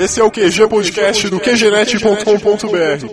[0.00, 3.06] Esse é o QG Podcast do QGNet.com.br.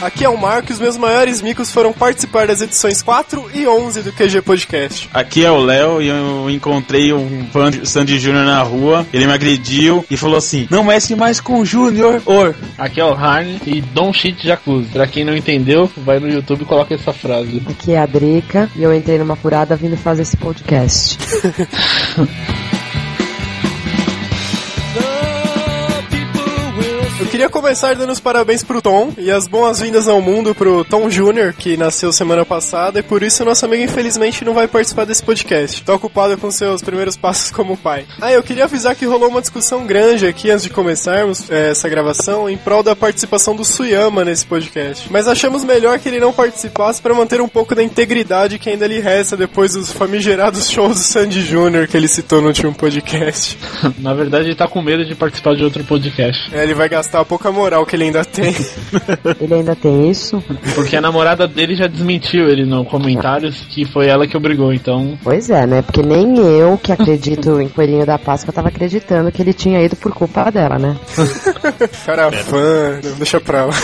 [0.00, 3.66] Aqui é o Marco e os meus maiores micos foram participar das edições 4 e
[3.66, 5.10] 11 do QG Podcast.
[5.12, 9.04] Aqui é o Léo e eu encontrei um fã de Sandy Júnior na rua.
[9.12, 12.22] Ele me agrediu e falou assim: Não mexe mais com o Júnior.
[12.24, 12.54] Or.
[12.78, 14.90] Aqui é o Harney e Don't Shit Jacuzzi.
[14.90, 17.60] Pra quem não entendeu, vai no YouTube e coloca essa frase.
[17.68, 21.18] Aqui é a Drica e eu entrei numa furada vindo fazer esse podcast.
[27.20, 31.08] Eu queria começar dando os parabéns pro Tom e as boas-vindas ao mundo pro Tom
[31.08, 35.22] Júnior, que nasceu semana passada, e por isso nosso amigo infelizmente não vai participar desse
[35.22, 35.84] podcast.
[35.84, 38.04] Tá ocupado com seus primeiros passos como pai.
[38.20, 41.88] Ah, eu queria avisar que rolou uma discussão grande aqui antes de começarmos é, essa
[41.88, 45.10] gravação em prol da participação do Suyama nesse podcast.
[45.10, 48.88] Mas achamos melhor que ele não participasse para manter um pouco da integridade que ainda
[48.88, 53.56] lhe resta depois dos famigerados shows do Sandy Júnior que ele citou no último podcast.
[53.98, 56.52] Na verdade, ele tá com medo de participar de outro podcast.
[56.52, 58.54] É, ele vai gastar a pouca moral que ele ainda tem.
[59.40, 60.42] Ele ainda tem isso?
[60.74, 65.18] Porque a namorada dele já desmentiu ele no comentários que foi ela que obrigou, então.
[65.22, 65.82] Pois é, né?
[65.82, 69.96] Porque nem eu, que acredito em Coelhinho da Páscoa, tava acreditando que ele tinha ido
[69.96, 70.96] por culpa dela, né?
[72.04, 73.74] Cara fã, não, deixa pra lá.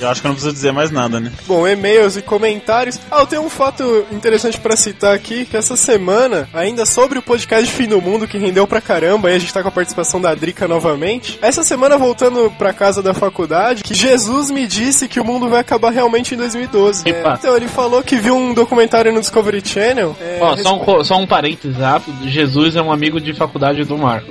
[0.00, 1.32] Eu acho que eu não preciso dizer mais nada, né?
[1.46, 3.00] Bom, e-mails e comentários.
[3.10, 7.22] Ah, eu tenho um fato interessante pra citar aqui, que essa semana, ainda sobre o
[7.22, 10.20] podcast Fim do Mundo, que rendeu pra caramba, aí a gente tá com a participação
[10.20, 11.38] da Drica novamente.
[11.42, 15.60] Essa semana, voltando pra casa da faculdade, que Jesus me disse que o mundo vai
[15.60, 17.04] acabar realmente em 2012.
[17.08, 20.16] É, então, ele falou que viu um documentário no Discovery Channel.
[20.20, 22.28] é, Ó, só um, só um parênteses rápido.
[22.28, 24.28] Jesus é um amigo de faculdade do Marco.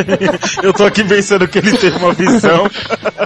[0.62, 2.66] Eu tô aqui pensando que ele teve uma visão.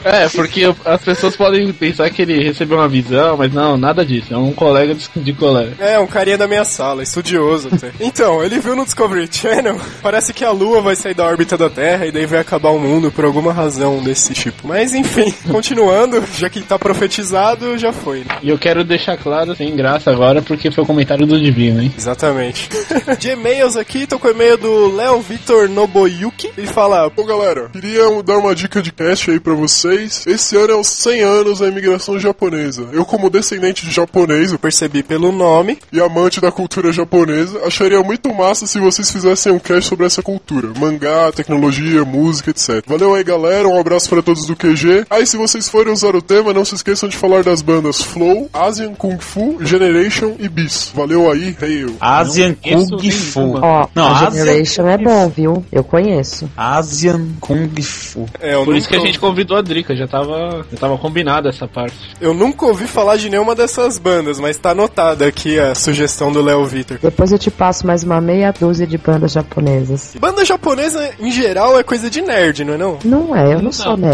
[0.04, 4.34] É, porque as pessoas podem pensar que ele recebeu uma visão, mas não, nada disso.
[4.34, 5.72] É um colega de, de colega.
[5.78, 7.92] É, um carinha da minha sala, estudioso até.
[8.00, 11.70] então, ele viu no Discovery Channel, parece que a Lua vai sair da órbita da
[11.70, 14.66] Terra e daí vai acabar o mundo por alguma razão desse tipo.
[14.68, 18.18] Mas enfim, continuando, já que tá profetizado, já foi.
[18.20, 18.38] né?
[18.42, 21.92] E eu quero deixar claro, sem graça agora, porque foi o comentário do Divino, hein?
[21.96, 22.68] Exatamente.
[23.18, 26.50] De e-mails aqui, tô com o e-mail do Léo Vitor Noboyuki.
[26.58, 30.24] Ele fala: Bom, galera, queria dar uma dica de cast aí pra vocês.
[30.26, 32.88] Esse ano é os 100 anos da imigração japonesa.
[32.92, 35.78] Eu, como descendente de japonês Eu percebi pelo nome.
[35.92, 40.22] e amante da cultura japonesa, acharia muito massa se vocês fizessem um cast sobre essa
[40.22, 40.68] cultura.
[40.78, 42.82] Mangá, tecnologia, música, etc.
[42.86, 43.68] Valeu aí, galera.
[43.68, 45.04] Um abraço pra todos do QG.
[45.10, 48.48] Aí, se vocês forem usar o tema, não se esqueçam de falar das bandas Flow,
[48.52, 50.90] Asian Kung Fu, Generation e Bis.
[50.94, 51.94] Valeu aí, Hail.
[52.00, 53.58] Asian conheço Kung Fu.
[53.62, 55.64] Ó, Não, a Asian- Generation é bom, viu?
[55.70, 56.50] Eu conheço.
[56.56, 58.26] Asian Kung Fu.
[58.40, 61.68] É, Por isso que a gente convidou a Drica, já tava, já tava combinado essa
[61.68, 61.96] parte.
[62.20, 66.42] Eu nunca ouvi falar de nenhuma dessas bandas, mas tá anotada aqui a sugestão do
[66.42, 66.98] Léo Vitor.
[67.02, 70.14] Depois eu te passo mais uma meia dúzia de bandas japonesas.
[70.18, 72.98] Banda japonesa, em geral, é coisa de nerd, não é não?
[73.04, 74.13] Não é, eu não sou nerd.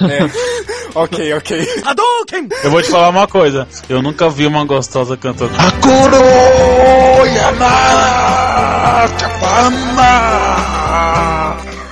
[0.00, 0.30] É.
[0.94, 1.68] ok, ok.
[2.62, 3.66] Eu vou te falar uma coisa.
[3.88, 5.52] Eu nunca vi uma gostosa cantando.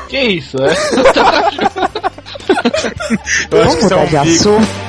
[0.08, 0.74] Que isso, é?
[3.50, 4.87] Eu acho Vamos que isso é mudar um de assunto?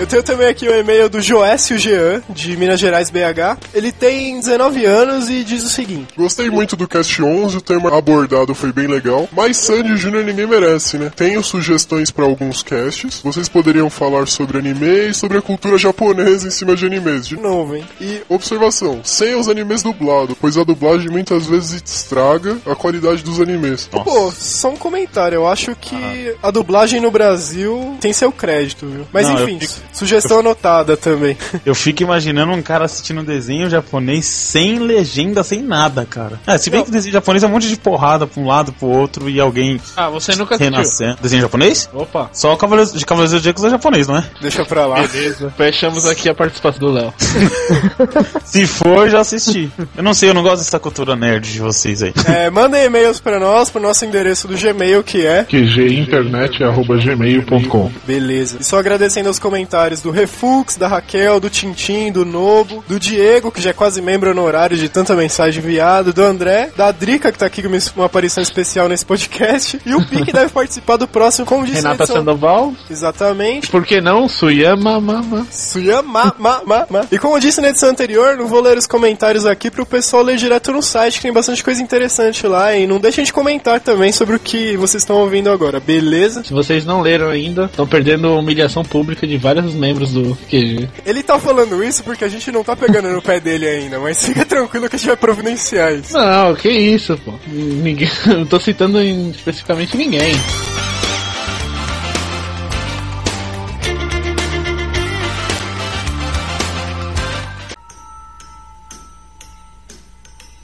[0.00, 3.58] Eu tenho também aqui o e-mail do Joécio Jean, de Minas Gerais, BH.
[3.74, 7.94] Ele tem 19 anos e diz o seguinte: Gostei muito do cast 11, o tema
[7.96, 11.12] abordado foi bem legal, mas Sandy Júnior ninguém merece, né?
[11.14, 13.20] Tenho sugestões pra alguns casts.
[13.22, 17.26] Vocês poderiam falar sobre anime e sobre a cultura japonesa em cima de animes.
[17.28, 17.84] De novo, hein?
[18.00, 23.38] E observação, sem os animes dublados, pois a dublagem muitas vezes estraga a qualidade dos
[23.38, 23.86] animes.
[23.88, 25.36] Pô, só um comentário.
[25.36, 29.06] Eu acho que a dublagem no Brasil tem seu crédito, viu?
[29.12, 31.36] Mas Não, eu enfim, fico- sugestão anotada também.
[31.64, 36.38] Eu fico imaginando um cara assistindo um desenho japonês sem legenda, sem nada, cara.
[36.46, 38.86] É, se bem que desenho japonês é um monte de porrada pra um lado, pro
[38.88, 40.72] outro e alguém Ah, você nunca assistiu.
[40.72, 41.18] renascendo.
[41.22, 41.88] Desenho japonês?
[41.92, 44.24] Opa, Só o Cavaleiros de Cavaleiros Zodíacos é japonês, não é?
[44.40, 45.02] Deixa pra lá.
[45.06, 45.52] beleza.
[45.56, 47.12] Fechamos aqui a participação do Léo.
[48.44, 49.70] Se for, já assisti.
[49.96, 52.12] Eu não sei, eu não gosto dessa cultura nerd de vocês aí.
[52.26, 55.44] É, mandem e-mails pra nós, pro nosso endereço do Gmail, que é.
[55.44, 58.58] qginternet.gmail.com Beleza.
[58.60, 63.50] E só agradecendo aos comentários do Refux, da Raquel, do Tintim, do Nobo, do Diego,
[63.50, 67.38] que já é quase membro honorário de tanta mensagem enviada, do André, da Drica, que
[67.38, 71.06] tá aqui com uma- aparição especial nesse podcast, e o Pi, que deve participar do
[71.08, 73.68] próximo, como disse na Renata edição- Sandoval, Exatamente.
[73.70, 74.28] por que não?
[74.28, 75.46] Suyama, mama.
[75.50, 77.06] Suyama, ma, ma, ma.
[77.10, 80.22] E como eu disse na edição anterior, não vou ler os comentários aqui pro pessoal
[80.22, 82.74] ler direto no site, que tem bastante coisa interessante lá.
[82.76, 86.42] E não deixem de comentar também sobre o que vocês estão ouvindo agora, beleza?
[86.44, 90.88] Se vocês não leram ainda, estão perdendo humilhação pública de várias os membros do QG.
[91.06, 94.22] Ele tá falando isso porque a gente não tá pegando no pé dele ainda, mas
[94.26, 96.12] fica tranquilo que a gente vai providenciar isso.
[96.12, 97.32] Não, que isso, pô.
[97.46, 100.34] Ninguém, não tô citando em- especificamente ninguém.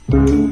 [0.07, 0.49] Bom,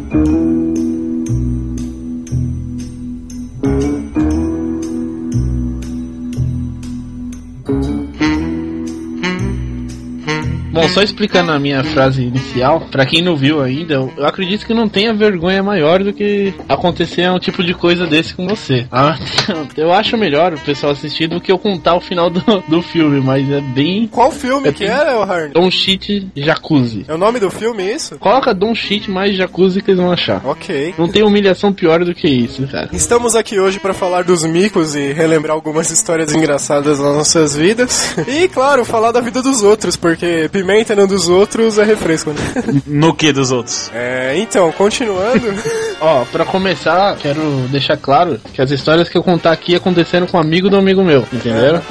[10.96, 14.88] só explicando a minha frase inicial, pra quem não viu ainda, eu, acredito que não
[14.88, 18.88] tenha vergonha maior do que acontecer um tipo de coisa desse com você.
[18.90, 19.18] Ah,
[19.76, 23.20] eu acho melhor o pessoal assistir do que eu contar o final do, do filme,
[23.20, 24.08] mas é bem.
[24.08, 25.50] Qual filme É que era, o Harney?
[25.50, 27.04] Don Shit Jacuzzi.
[27.10, 28.18] É o nome do filme isso?
[28.18, 30.46] Coloca Don Shit mais Jacuzzi que eles vão achar.
[30.46, 30.96] Ok.
[30.98, 32.88] Não tem humilhação pior do que isso, cara.
[32.94, 38.16] Estamos aqui hoje para falar dos micos e relembrar algumas histórias engraçadas das nossas vidas.
[38.28, 42.36] E, claro, falar da vida dos outros, porque pimenta não dos outros é refresco, né?
[42.86, 43.90] No que dos outros?
[43.94, 45.54] É, então, continuando.
[46.02, 47.42] Ó, pra começar, quero
[47.72, 51.04] deixar claro que as histórias que eu contar aqui aconteceram com um amigo do amigo
[51.04, 51.82] meu, entenderam?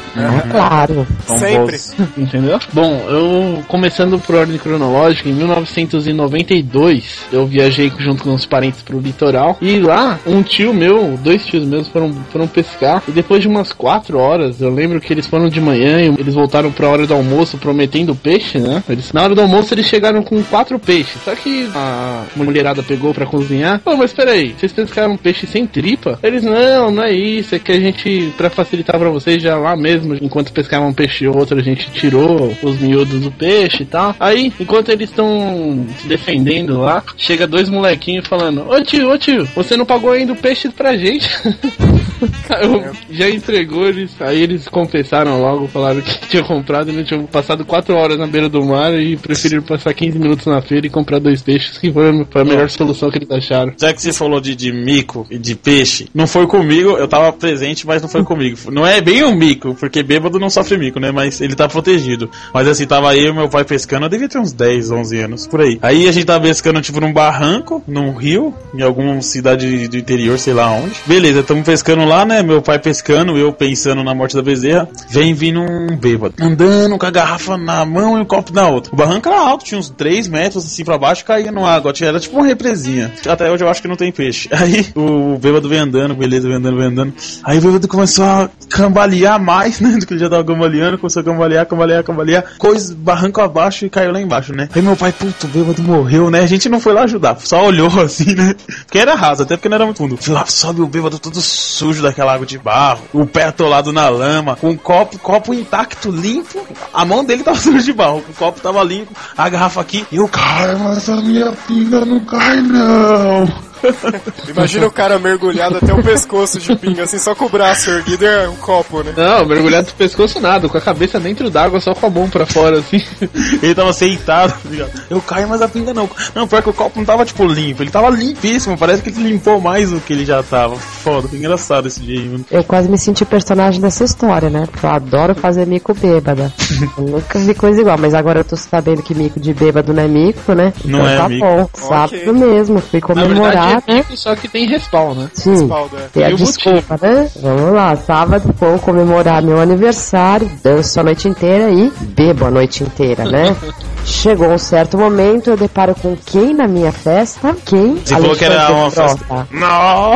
[0.51, 1.07] Claro.
[1.25, 1.79] Então, Sempre.
[1.97, 2.59] vou- Entendeu?
[2.73, 9.01] Bom, eu começando por ordem cronológica, em 1992 eu viajei junto com os parentes pro
[9.01, 13.49] litoral e lá um tio meu, dois tios meus foram, foram pescar e depois de
[13.49, 17.07] umas quatro horas, eu lembro que eles foram de manhã e eles voltaram pra hora
[17.07, 18.83] do almoço prometendo peixe, né?
[18.89, 23.15] Eles, na hora do almoço eles chegaram com quatro peixes, só que a mulherada pegou
[23.15, 23.81] pra cozinhar.
[23.81, 26.19] Pô, mas peraí, vocês pescaram peixe sem tripa?
[26.23, 29.77] Eles, não, não é isso, é que a gente, pra facilitar pra vocês, já lá
[29.77, 33.87] mesmo, enquanto pescavam um peixe ou outro, a gente tirou os miúdos do peixe e
[33.87, 34.15] tal.
[34.21, 39.49] Aí, enquanto eles estão se defendendo lá, chega dois molequinhos falando, ô tio, ô tio,
[39.55, 41.29] você não pagou ainda o peixe pra gente?
[42.63, 47.27] Eu já entregou eles, aí eles confessaram logo, falaram que tinham comprado e não tinham
[47.27, 50.91] passado 4 horas na beira do mar e preferiram passar 15 minutos na feira e
[50.91, 53.73] comprar dois peixes, que foi a- foi a melhor solução que eles acharam.
[53.79, 57.33] Já que você falou de, de mico e de peixe, não foi comigo, eu tava
[57.33, 58.57] presente, mas não foi comigo.
[58.71, 61.11] Não é bem um mico, porque bêbado não sofre mico, né?
[61.13, 62.29] Mas ele tá protegido.
[62.53, 65.61] Mas assim, tava e meu pai pescando, eu devia ter uns 10, 11 anos, por
[65.61, 65.79] aí.
[65.83, 70.39] Aí a gente tava pescando, tipo, num barranco, num rio, em alguma cidade do interior,
[70.39, 70.95] sei lá onde.
[71.07, 72.43] Beleza, tamo pescando lá, né?
[72.43, 74.89] Meu pai pescando, eu pensando na morte da bezerra.
[75.11, 78.97] Vem vindo um bêbado, andando com a garrafa na mão e o copo na O
[78.97, 81.93] barranco era alto, tinha uns 3 metros assim pra baixo, caía no água.
[82.01, 83.13] Era tipo uma represinha.
[83.27, 84.49] Até hoje eu acho que não tem peixe.
[84.53, 87.15] Aí o bêbado vem andando, beleza, vem andando, vem andando.
[87.43, 89.91] Aí o bêbado começou a cambalear mais, né?
[89.91, 92.45] Do que ele já tava cambaleando, começou a cambalear, cambalear, cambalear.
[92.59, 94.69] Coisa, barranco abaixo e caiu lá embaixo, né?
[94.75, 96.41] Aí meu pai, puto, o bêbado morreu, né?
[96.41, 98.55] A gente não foi lá ajudar, só olhou assim, né?
[98.85, 100.17] Porque era raso, até porque não era muito fundo.
[100.17, 104.09] Fui lá, sobe o bêbado todo sujo daquela água de barro, o pé atolado na
[104.09, 106.67] lama, com o copo, copo intacto, limpo.
[106.93, 110.07] A mão dele tava suja de barro, o copo tava limpo, a garrafa aqui.
[110.13, 113.74] E o cara, mas a minha pinga não cai não.
[114.49, 118.25] Imagina o cara mergulhado até o pescoço de pinga, assim, só com o braço erguido
[118.25, 119.13] e um copo, né?
[119.17, 122.47] Não, mergulhado do pescoço nada, com a cabeça dentro d'água, só com a mão pra
[122.47, 123.03] fora, assim.
[123.63, 124.91] Ele tava sentado, tá ligado?
[125.11, 126.09] Eu caio, mas a pinga não.
[126.35, 127.83] Não, pior que o copo não tava, tipo, limpo.
[127.83, 128.77] Ele tava limpíssimo.
[128.77, 130.77] Parece que ele limpou mais do que ele já tava.
[130.77, 132.45] Foda, que engraçado esse dia aí, mano.
[132.51, 134.67] Eu quase me senti personagem dessa história, né?
[134.71, 136.53] Porque eu adoro fazer mico bêbada.
[136.97, 140.03] Eu nunca vi coisa igual, mas agora eu tô sabendo que mico de bêbado não
[140.03, 140.73] é mico, né?
[140.85, 141.47] Não então é tá mico.
[141.47, 141.69] bom.
[141.75, 143.74] Sábado mesmo, fui comemorar.
[143.87, 145.29] É bico, só que tem respawn, né?
[145.35, 145.53] Sim.
[145.61, 146.19] Respaldo, é.
[146.21, 147.31] E a desculpa, né?
[147.41, 152.83] Vamos lá, sábado vou comemorar meu aniversário, danço a noite inteira e bebo a noite
[152.85, 153.55] inteira, né?
[154.07, 157.57] Chegou um certo momento, eu deparo com quem na minha festa?
[157.65, 157.95] Quem?
[158.05, 159.17] Você falou que era uma festa.
[159.25, 160.15] Frota, Não!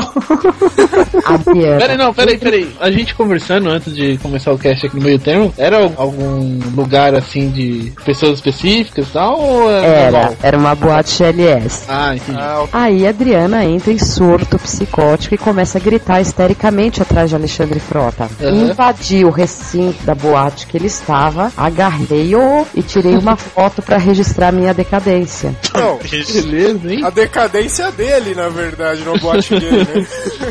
[1.25, 1.79] Adriana.
[1.79, 2.77] Peraí, não, peraí, peraí.
[2.81, 7.15] A gente conversando antes de começar o cast aqui no meio termo, era algum lugar
[7.15, 9.41] assim de pessoas específicas e tal?
[9.41, 10.37] Ou era, Era, normal?
[10.43, 11.85] era uma boate XLS.
[11.89, 12.39] Ah, entendi.
[12.39, 13.13] Ah, o- Aí a
[13.49, 18.29] Adriana entra em surto psicótico e começa a gritar histericamente atrás de Alexandre Frota.
[18.41, 18.69] Uhum.
[18.69, 24.53] Invadi o recinto da boate que ele estava, agarrei-o e tirei uma foto pra registrar
[24.53, 25.55] minha decadência.
[25.75, 27.05] não, Beleza, hein?
[27.05, 30.07] a decadência dele, na verdade, no boate gay, né?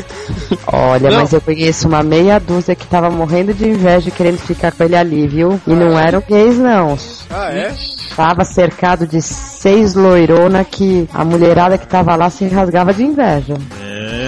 [0.66, 1.20] Olha, Não.
[1.20, 4.82] mas eu conheço uma meia dúzia que tava morrendo de inveja e querendo ficar com
[4.84, 5.60] ele ali, viu?
[5.66, 6.98] E não eram gays, não.
[7.30, 7.74] Ah, é?
[8.18, 13.56] Tava cercado de seis loirona que a mulherada que tava lá se rasgava de inveja.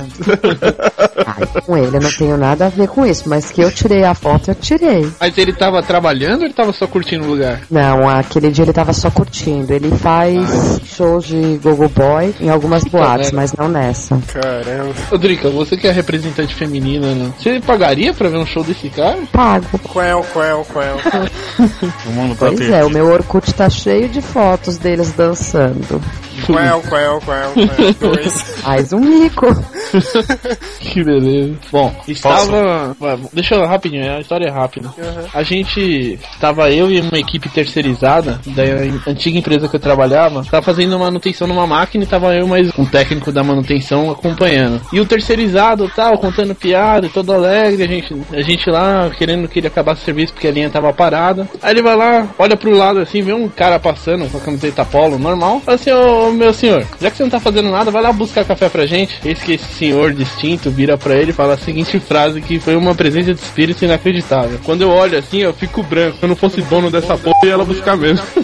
[0.00, 3.70] É, Ai, com ele eu não tenho nada a ver com isso, mas que eu
[3.70, 5.10] tirei a foto, eu tirei.
[5.20, 7.62] Mas ele tava trabalhando ou ele tava só curtindo o lugar?
[7.70, 9.72] Não, aquele dia ele tava só curtindo.
[9.72, 14.20] Ele faz shows de Gogo Boy em algumas boates, mas não nessa.
[14.32, 15.18] Caramba.
[15.18, 17.32] Drica, você que é representante feminina, né?
[17.38, 19.18] Você pagaria pra ver um show desse cara?
[19.32, 19.66] Pago.
[19.92, 21.30] Quel, quel, quel.
[22.06, 26.00] O mundo tá Pois é, o meu Orkut tá cheio de fotos deles dançando.
[26.46, 27.94] Quel, quel, quel, quel.
[28.00, 28.62] Dois.
[28.64, 29.46] Mais um mico.
[30.80, 31.54] Que beleza.
[31.70, 32.96] Bom, estava.
[32.98, 34.92] Vai, Deixa eu rapidinho, a história é rápida.
[35.32, 36.18] A gente.
[36.40, 41.46] Tava eu e uma equipe terceirizada da antiga empresa que eu trabalhava, tava fazendo manutenção
[41.46, 44.80] numa máquina e tava eu mais um técnico da manutenção acompanhando.
[44.92, 49.60] E o terceirizado tal, contando piada, todo alegre, a gente, a gente lá querendo que
[49.60, 51.48] ele acabasse o serviço porque a linha tava parada.
[51.62, 54.84] Aí ele vai lá, olha pro lado assim, vê um cara passando com a camiseta
[54.84, 58.02] polo normal, fala assim, ô meu senhor, já que você não tá fazendo nada, vai
[58.02, 59.18] lá buscar café pra gente.
[59.24, 62.76] Eis que esse senhor distinto vira pra ele e fala a seguinte frase que foi
[62.76, 64.58] uma presença de espírito inacreditável.
[64.64, 66.16] Quando eu olho assim, eu fico branco.
[66.18, 68.24] Se eu não fosse dono dessa porra, eu ia lá buscar mesmo.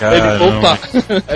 [0.00, 0.78] Ele, opa!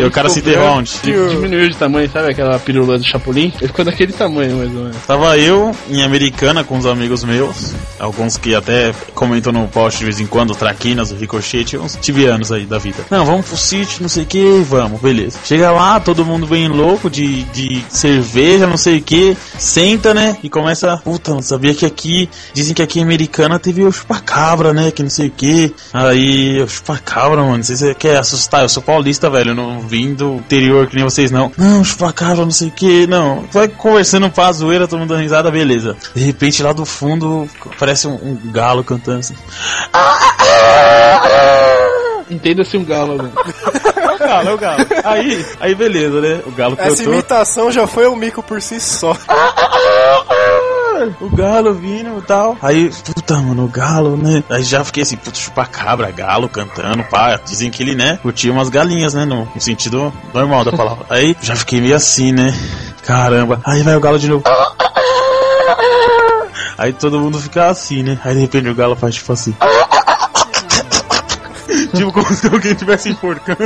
[0.01, 0.93] E o cara se enterrou onde?
[1.03, 3.53] di- Diminuiu de tamanho, sabe aquela pirula do Chapolin?
[3.59, 4.97] Ele ficou daquele tamanho, mais ou menos.
[5.07, 10.05] Tava eu em Americana com uns amigos meus, alguns que até comentam no post de
[10.05, 13.05] vez em quando, Traquinas, o Ricochete, uns tibianos aí da vida.
[13.11, 15.39] Não, vamos pro sítio, não sei o que, vamos, beleza.
[15.45, 20.37] Chega lá, todo mundo bem louco de, de cerveja, não sei o que, senta, né,
[20.43, 24.73] e começa, puta, não sabia que aqui, dizem que aqui em Americana teve o chupacabra,
[24.75, 25.75] né, que não sei o que.
[25.93, 29.81] Aí, o chupacabra, mano, não sei se você quer assustar, eu sou paulista, velho, não
[29.81, 31.51] vim do interior que nem vocês não.
[31.57, 33.45] Não, chupacabra, não sei o que, não.
[33.51, 35.97] Vai conversando pra zoeira, todo mundo dando risada, beleza.
[36.15, 39.35] De repente, lá do fundo, aparece um, um galo cantando assim.
[42.31, 43.31] Entenda-se um galo, né?
[44.33, 44.87] Galo, é o galo.
[45.05, 46.41] Aí, aí beleza, né?
[46.47, 47.13] O galo Essa cantou.
[47.13, 49.17] imitação já foi um mico por si só.
[51.21, 52.57] O galo vindo e tal.
[52.63, 54.45] Aí, puta, mano, o galo, né?
[54.49, 57.41] Aí já fiquei assim, puta, chupacabra, galo cantando, pá.
[57.45, 59.25] Dizem que ele, né, curtia umas galinhas, né?
[59.25, 61.05] No, no sentido normal da palavra.
[61.11, 62.55] Aí já fiquei meio assim, né?
[63.05, 63.61] Caramba.
[63.65, 64.45] Aí vai o galo de novo.
[66.79, 68.19] Aí todo mundo fica assim, né?
[68.25, 69.55] Aí de repente o galo faz tipo assim.
[71.95, 73.59] Tipo como se alguém estivesse enforcando.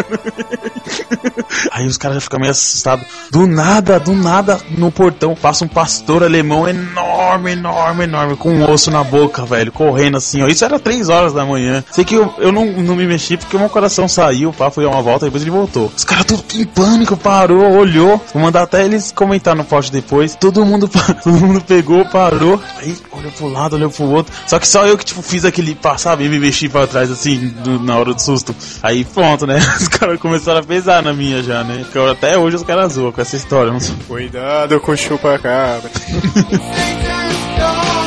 [1.70, 3.06] Aí os caras já ficam meio assustados.
[3.30, 8.70] Do nada, do nada, no portão passa um pastor alemão enorme, enorme, enorme, com um
[8.70, 10.46] osso na boca, velho, correndo assim, ó.
[10.46, 11.84] Isso era 3 horas da manhã.
[11.90, 14.86] Sei que eu, eu não, não me mexi porque o meu coração saiu, pá, foi
[14.86, 15.90] uma volta, depois ele voltou.
[15.96, 18.20] Os caras tudo em pânico, parou, olhou.
[18.32, 20.34] Vou mandar até eles comentar no post depois.
[20.36, 20.88] Todo mundo,
[21.22, 22.60] todo mundo pegou, parou.
[22.78, 24.32] Aí olhou pro lado, olhou pro outro.
[24.46, 27.48] Só que só eu que, tipo, fiz aquele, pá, sabe, me mexi pra trás assim,
[27.62, 28.54] do- na hora do susto.
[28.82, 29.58] Aí pronto, né?
[29.80, 31.78] Os caras começaram a pesar na minha já, né?
[31.84, 33.72] Porque eu- até hoje os caras zoam com essa história.
[33.72, 33.94] Não sei.
[34.08, 35.90] Cuidado com o chupa-cabra.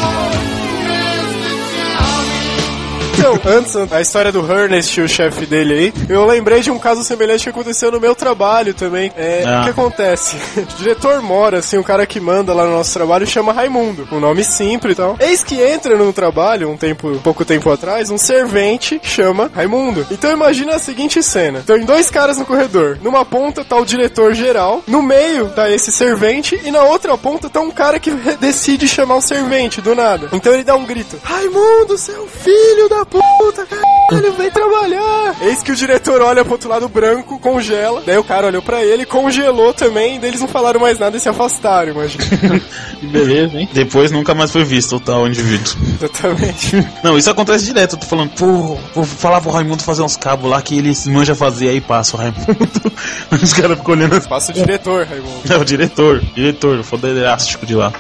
[3.20, 7.04] Então, antes, a história do Ernest, o chefe dele aí, eu lembrei de um caso
[7.04, 9.12] semelhante que aconteceu no meu trabalho também.
[9.18, 9.62] É, Ah.
[9.62, 10.38] O que acontece?
[10.60, 14.08] O diretor mora, assim, o cara que manda lá no nosso trabalho chama Raimundo.
[14.12, 15.18] Um nome simples e tal.
[15.20, 20.06] Eis que entra no trabalho, um tempo, pouco tempo atrás, um servente chama Raimundo.
[20.12, 21.64] Então imagina a seguinte cena.
[21.66, 22.98] Tem dois caras no corredor.
[23.02, 27.50] Numa ponta tá o diretor geral, no meio tá esse servente e na outra ponta
[27.50, 30.30] tá um cara que decide chamar o servente do nada.
[30.32, 35.36] Então ele dá um grito: Raimundo, seu filho da puta, caralho, vem trabalhar.
[35.42, 38.02] Eis que o diretor olha pro outro lado branco, congela.
[38.06, 40.20] Daí o cara olhou pra ele, congelou também.
[40.20, 42.62] Daí eles não falaram mais nada e se afastaram, imagina.
[43.00, 43.70] Que beleza, hein?
[43.72, 45.74] Depois nunca mais foi visto o tal indivíduo.
[45.96, 46.86] Exatamente.
[47.02, 47.94] Não, isso acontece direto.
[47.94, 51.34] Eu tô falando, pô, vou falar pro Raimundo fazer uns cabos lá que ele manja
[51.34, 52.58] fazer, aí passa o Raimundo.
[53.42, 54.28] Os caras ficam olhando assim.
[54.28, 55.54] Passa o diretor, Raimundo.
[55.54, 57.94] É o diretor, diretor, foderástico de lá.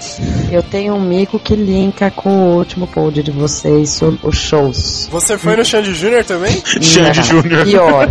[0.51, 4.98] Eu tenho um mico que linka com o último pod de vocês sobre os shows.
[5.07, 6.61] Você foi no Xande Júnior também?
[6.81, 7.65] Xande Júnior.
[7.65, 8.07] Pior.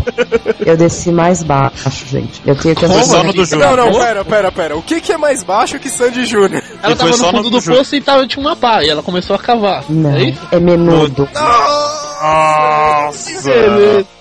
[0.65, 2.41] Eu desci mais baixo, gente.
[2.47, 3.77] Eu tenho que do Não, Júnior.
[3.77, 4.77] não, pera, pera, pera.
[4.77, 6.63] O que, que é mais baixo que Sandy Júnior?
[6.83, 7.79] Ela tava no fundo no do jogo.
[7.79, 9.85] poço e tava, tinha uma pá, e ela começou a cavar.
[9.89, 11.29] Não, É é menudo.
[11.35, 12.09] Nossa!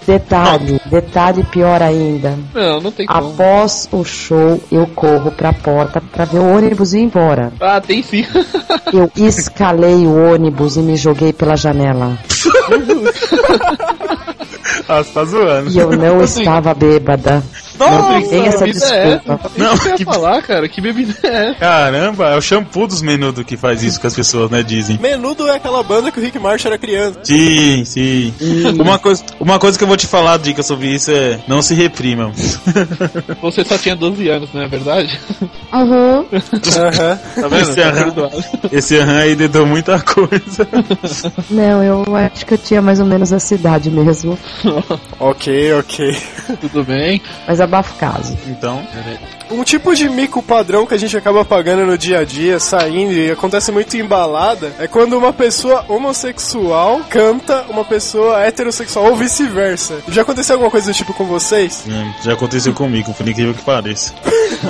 [0.08, 2.34] Detalhe, detalhe pior ainda.
[2.54, 3.20] Não, não tem como.
[3.34, 7.52] Após o show, eu corro pra porta pra ver o ônibus ir embora.
[7.60, 8.26] Ah, tem sim.
[8.94, 12.18] Eu escalei o ônibus e me joguei pela janela.
[14.90, 15.70] Ah, você tá zoando.
[15.70, 17.44] E eu não estava bêbada.
[17.80, 19.46] Não, tem essa bebida é desculpa.
[19.48, 19.52] essa?
[19.58, 21.56] Não, Não, que que- falar, cara, que bebida é essa?
[21.60, 24.64] Caramba, é o shampoo dos menudo que faz isso com as pessoas, né?
[24.64, 24.98] Dizem.
[25.00, 27.20] Menudo é aquela banda que o Rick Martin era criança.
[27.24, 28.34] Sim, sim.
[28.80, 31.74] Uma, coisa, uma coisa que eu vou te falar, dica sobre isso é não se
[31.74, 32.32] reprimam.
[33.42, 35.20] Você só tinha 12 anos, não é verdade?
[35.74, 36.26] Uhum.
[36.78, 37.20] Aham.
[37.38, 37.70] Tá vendo?
[37.70, 38.14] Esse aham.
[38.72, 40.68] Esse aham aí dedou muita coisa.
[41.50, 44.38] Não, eu acho que eu tinha mais ou menos a cidade mesmo.
[45.20, 46.18] Ok, ok.
[46.62, 47.22] Tudo bem?
[47.48, 48.38] Mas abafo o caso.
[48.48, 48.82] Então,
[49.50, 53.14] Um tipo de mico padrão que a gente acaba pagando no dia a dia, saindo
[53.14, 59.16] e acontece muito em balada, é quando uma pessoa homossexual canta uma pessoa heterossexual ou
[59.16, 60.00] vice-versa.
[60.10, 61.84] Já aconteceu alguma coisa do tipo com vocês?
[61.88, 64.14] hum, já aconteceu comigo, por incrível que pareça.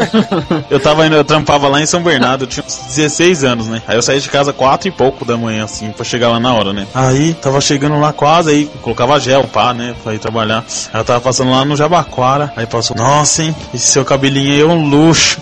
[0.70, 3.82] eu tava indo, eu trampava lá em São Bernardo, eu tinha uns 16 anos, né?
[3.88, 6.54] Aí eu saí de casa quatro e pouco da manhã, assim, pra chegar lá na
[6.54, 6.88] hora, né?
[6.94, 9.96] Aí, tava chegando lá quase, aí colocava gel, pá, né?
[10.04, 10.64] Pra ir trabalhar.
[10.94, 13.56] Eu tava passando lá no Jabaquara, aí passou, nossa, hein?
[13.74, 15.40] Esse seu cabelinho aí é um luxo.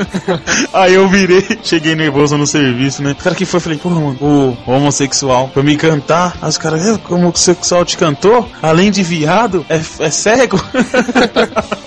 [0.72, 3.12] aí eu virei, cheguei nervoso no serviço, né?
[3.12, 6.36] O cara que foi, falei, pô, mano, o homossexual, pra me cantar.
[6.40, 8.48] Aí os caras, "É, como o homossexual te cantou?
[8.62, 10.60] Além de viado, é, é cego?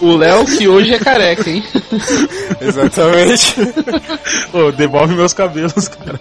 [0.00, 1.62] O Léo, que hoje é careca, hein?
[2.60, 3.54] Exatamente.
[4.52, 6.18] Pô, devolve meus cabelos, cara.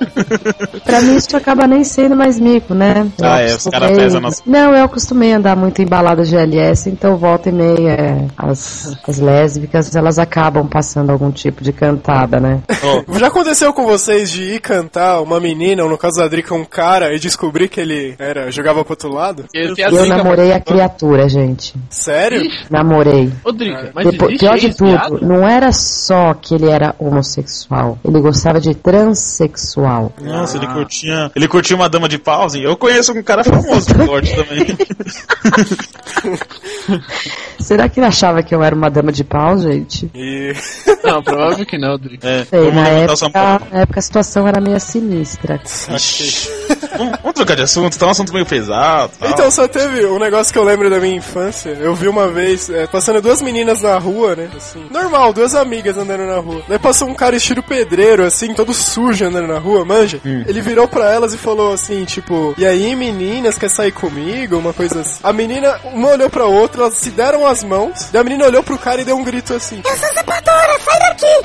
[0.84, 3.07] Pra mim isso acaba nem sendo mais mico, né?
[3.19, 6.29] Eu Ah, é, os caras pesam nas- Não, eu acostumei a andar muito em baladas
[6.29, 11.72] GLS, então volta e meia é, as, as lésbicas, elas acabam passando algum tipo de
[11.72, 12.62] cantada, né?
[12.84, 16.53] Ó, Já aconteceu com vocês de ir cantar uma menina, ou no caso da Drica,
[16.53, 19.46] um cara, e descobrir que ele era jogava pro outro lado?
[19.53, 21.74] Eu, Eu zica, namorei a criatura, gente.
[21.89, 22.41] Sério?
[22.69, 23.31] Namorei.
[23.43, 23.51] Ô,
[23.94, 25.20] Mas Depois, existe pior de tudo, viado?
[25.26, 30.14] não era só que ele era homossexual, ele gostava de transexual.
[30.22, 31.32] Nossa, ele curtia.
[31.36, 32.62] Ele curtia uma dama de pause.
[32.62, 34.66] Eu conheço um cara famoso do norte também.
[37.60, 40.10] Será que ele achava que eu era uma dama de pau, gente?
[40.14, 40.54] E.
[41.04, 42.28] Não, provável que não, Drica.
[42.28, 43.30] É, Sei, na época,
[43.72, 45.60] na época a situação era meio sinistra.
[45.88, 49.14] Vamos, vamos trocar de assunto, tá um assunto meio pesado.
[49.18, 49.30] tal.
[49.30, 51.70] Então, só teve um negócio que eu lembro da minha infância.
[51.70, 54.50] Eu vi uma vez, é, passando duas meninas na rua, né?
[54.56, 56.62] Assim, normal, duas amigas andando na rua.
[56.68, 60.20] Daí passou um cara estilo pedreiro, assim, todo sujo andando na rua, manja.
[60.24, 64.58] Ele virou pra elas e falou assim, tipo, e aí meninas, quer sair comigo?
[64.58, 65.20] Uma coisa assim.
[65.24, 68.10] A menina, uma olhou pra outra, elas se deram as mãos.
[68.12, 69.82] Daí a menina olhou pro cara e deu um grito assim.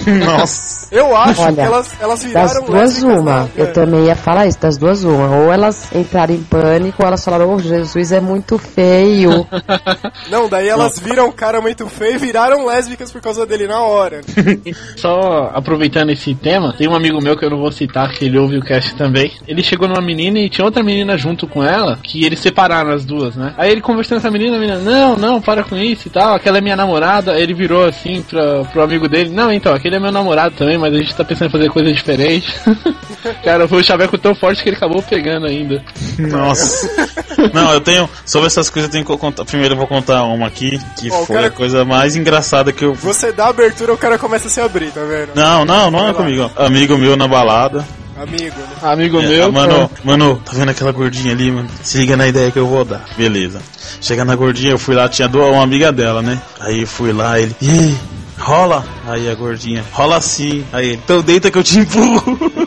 [0.25, 0.83] Nossa.
[0.91, 3.51] Eu acho Olha, que elas, elas Das viraram duas, lésbicas uma.
[3.57, 5.29] Eu também ia falar isso, das duas, uma.
[5.37, 9.47] Ou elas entraram em pânico, ou elas falaram, oh, Jesus é muito feio.
[10.31, 13.81] Não, daí elas viram o cara muito feio e viraram lésbicas por causa dele na
[13.81, 14.21] hora.
[14.97, 18.39] Só aproveitando esse tema, tem um amigo meu que eu não vou citar, que ele
[18.39, 19.33] ouve o cast também.
[19.47, 23.05] Ele chegou numa menina e tinha outra menina junto com ela, que eles separaram as
[23.05, 23.55] duas, né?
[23.57, 26.35] Aí ele conversando com essa menina, a menina, não, não, para com isso e tal,
[26.35, 27.33] aquela é minha namorada.
[27.33, 30.79] Aí ele virou assim pra, pro amigo dele, não, então, aquele é meu namorado também,
[30.79, 32.55] mas a gente tá pensando em fazer coisa diferente.
[33.43, 35.83] Cara, foi o chaveco tão forte que ele acabou pegando ainda.
[36.19, 36.89] Nossa.
[37.53, 38.09] Não, eu tenho.
[38.25, 39.45] Sobre essas coisas eu tenho que contar.
[39.45, 42.73] Primeiro eu vou contar uma aqui, que Ó, o foi cara- a coisa mais engraçada
[42.73, 42.95] que eu.
[42.95, 45.31] Você dá abertura, o cara começa a se abrir, tá vendo?
[45.35, 46.51] Não, não, não é comigo.
[46.57, 46.65] ó.
[46.67, 47.85] Amigo meu na balada.
[48.17, 48.67] Amigo, né?
[48.83, 49.51] Amigo É, meu.
[49.53, 51.69] mano, mano, tá vendo aquela gordinha ali, mano?
[51.83, 53.05] Se liga na ideia que eu vou dar.
[53.17, 53.61] Beleza.
[54.01, 56.41] Chega na gordinha, eu fui lá, tinha duas, uma amiga dela, né?
[56.61, 57.57] Aí eu fui lá, ele.
[57.61, 57.97] E aí,
[58.39, 58.85] rola?
[59.09, 60.65] Aí a gordinha, rola sim.
[60.73, 62.39] Aí ele, então deita que eu te empurro.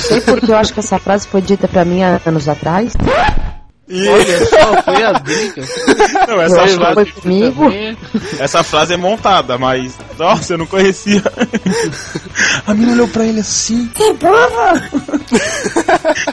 [0.00, 2.92] Sei porque eu acho que essa frase foi dita pra mim há anos atrás.
[3.90, 5.62] Olha só, foi a dica.
[6.28, 7.72] Não, essa que frase, comigo.
[8.38, 9.96] essa frase é montada, mas.
[10.18, 11.22] Nossa, eu não conhecia.
[12.66, 13.90] A menina olhou pra ele assim.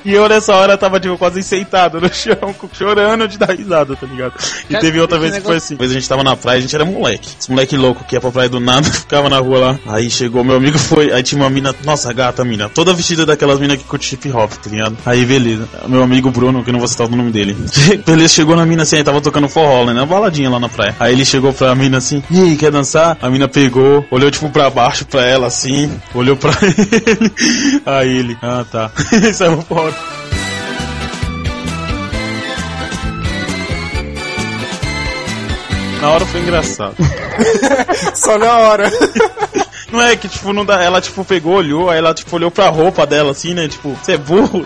[0.03, 4.05] E eu nessa hora tava tipo quase sentado no chão, chorando de dar risada, tá
[4.05, 4.33] ligado?
[4.69, 5.75] E Cara, teve outra vez que foi assim.
[5.75, 7.29] Vez a gente tava na praia, a gente era moleque.
[7.39, 9.79] Esse moleque louco que ia pra praia do nada, ficava na rua lá.
[9.87, 13.59] Aí chegou, meu amigo foi, aí tinha uma mina, nossa, gata mina, toda vestida daquelas
[13.59, 14.97] minas que curte hip hop, tá ligado?
[15.05, 15.67] Aí beleza.
[15.87, 17.44] Meu amigo Bruno, que eu não vou citar o nome dele.
[17.53, 19.93] Beleza, chegou na mina assim, aí tava tocando forró, né?
[19.93, 20.95] Na baladinha lá na praia.
[20.99, 23.17] Aí ele chegou pra mina assim, e aí, quer dançar?
[23.21, 27.31] A mina pegou, olhou tipo pra baixo pra ela assim, olhou pra ele.
[27.85, 28.91] Aí ele, ah tá.
[29.33, 29.93] Saiu fora.
[36.01, 36.95] Na hora foi engraçado.
[38.13, 38.91] Só na hora.
[39.95, 40.83] Não é que, tipo, não dá.
[40.83, 43.67] Ela, tipo, pegou, olhou, aí ela, tipo, olhou pra roupa dela, assim, né?
[43.67, 44.65] Tipo, você é burro.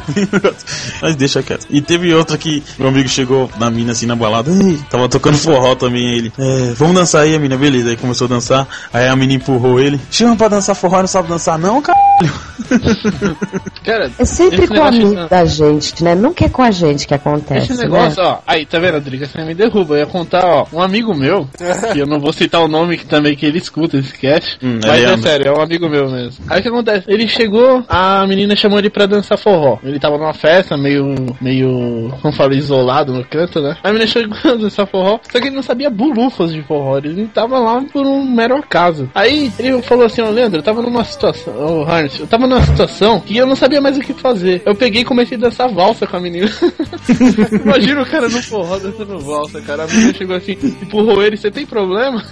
[1.02, 1.68] Mas deixa quieto.
[1.70, 4.52] E teve outra que meu amigo chegou na mina, assim, na balada.
[4.90, 6.34] Tava tocando forró também, ele.
[6.38, 7.90] É, vamos dançar aí, a mina, beleza.
[7.90, 8.68] Aí começou a dançar.
[8.92, 10.02] Aí a mina empurrou ele.
[10.10, 12.09] Chama pra dançar forró, não sabe dançar, não, cara.
[13.84, 16.16] Cara, É sempre com o negócio amigo da gente, né?
[16.16, 17.84] Nunca é com a gente que acontece, Esse né?
[17.84, 19.26] negócio, ó, aí, tá vendo, Driga?
[19.26, 19.96] Você me derruba.
[19.96, 21.48] Eu ia contar, ó, um amigo meu,
[21.94, 24.80] que eu não vou citar o nome que também que ele escuta esse cast, Hum,
[24.86, 26.44] mas é sério, é um amigo meu mesmo.
[26.50, 27.06] Aí o que acontece?
[27.08, 29.78] Ele chegou, a menina chamou ele pra dançar forró.
[29.84, 33.78] Ele tava numa festa, meio, meio, como fala, isolado no canto, né?
[33.84, 37.28] A menina chegou a dançar forró, só que ele não sabia bulufas de forró, ele
[37.34, 39.10] tava lá por um mero acaso.
[39.16, 42.62] Aí ele falou assim, ó, Leandro, eu tava numa situação, ô Harness, eu tava numa
[42.64, 44.62] situação que eu não sabia mais o que fazer.
[44.66, 46.50] Eu peguei e comecei a dançar valsa com a menina.
[47.64, 49.84] Imagina o cara no forró dançando valsa, cara.
[49.84, 52.24] A menina chegou assim, empurrou ele, você tem problema?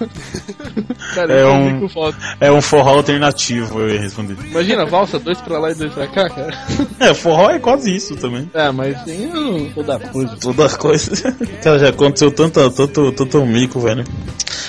[1.13, 1.89] cara, É eu um-.
[2.39, 4.37] É um forró alternativo, eu ia responder.
[4.49, 6.57] Imagina, valsa, dois pra lá e dois pra cá, cara.
[6.99, 8.49] É, forró é quase isso também.
[8.53, 9.29] É, mas tem
[9.73, 10.35] toda coisa.
[10.37, 11.31] Toda coisa.
[11.63, 14.03] Cara, já aconteceu tanto, tanto, tanto mico, velho.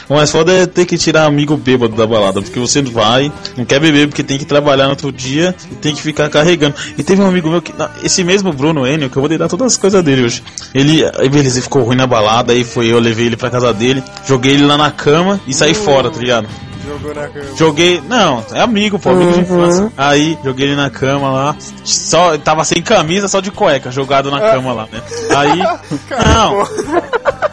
[0.09, 3.65] O mais foda é ter que tirar amigo bêbado da balada, porque você vai, não
[3.65, 6.75] quer beber porque tem que trabalhar no outro dia e tem que ficar carregando.
[6.97, 9.49] E teve um amigo meu que, não, esse mesmo Bruno Enio, que eu vou dar
[9.49, 10.43] todas as coisas dele hoje.
[10.75, 14.03] Ele, beleza, ele ficou ruim na balada, aí foi eu, levei ele pra casa dele,
[14.27, 16.49] joguei ele lá na cama e saí fora, tá ligado?
[16.89, 17.45] Jogou na cama.
[17.57, 18.03] Joguei.
[18.09, 19.93] Não, é amigo, pô, amigo de infância.
[19.97, 21.57] Aí, joguei ele na cama lá.
[21.85, 25.01] Só, tava sem camisa, só de cueca, jogado na cama lá, né?
[25.37, 25.59] Aí.
[26.35, 26.67] Não.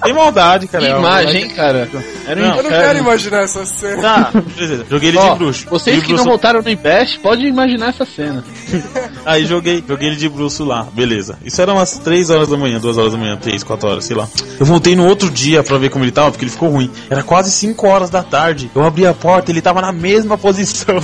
[0.04, 0.86] Tem maldade, cara.
[0.86, 1.90] Que é imagem, cara?
[2.28, 2.86] Era Não, Eu não inferno.
[2.86, 4.02] quero imaginar essa cena.
[4.02, 4.86] Tá, beleza.
[4.90, 5.66] Joguei ele Ó, de bruxo.
[5.70, 6.30] vocês De que não bruxo.
[6.30, 8.44] voltaram no Invest, pode imaginar essa cena.
[9.26, 11.38] Aí joguei, joguei ele de bruxo lá, beleza.
[11.44, 14.16] Isso era umas 3 horas da manhã, 2 horas da manhã, 3, 4 horas, sei
[14.16, 14.28] lá.
[14.60, 16.92] Eu voltei no outro dia pra ver como ele tava, porque ele ficou ruim.
[17.10, 18.70] Era quase 5 horas da tarde.
[18.76, 21.00] Eu abri a porta, ele tava na mesma posição.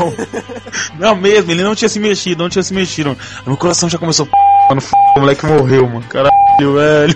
[0.99, 3.17] na mesma, ele não tinha se mexido, não tinha se mexido.
[3.47, 4.27] Meu coração já começou.
[4.69, 4.91] Mano, f...
[5.17, 6.03] o moleque morreu, mano.
[6.07, 7.15] Caralho, velho.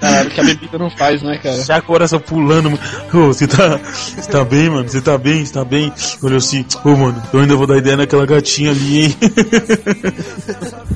[0.00, 1.64] Caralho, que a bebida não faz, né, cara?
[1.64, 2.82] Já coração pulando, mano.
[3.12, 3.78] Ô, você tá.
[3.78, 4.88] Você tá bem, mano?
[4.88, 5.44] Você tá bem?
[5.44, 5.92] Você tá bem?
[6.22, 9.16] Olhou assim, ô, mano, eu ainda vou dar ideia naquela gatinha ali, hein?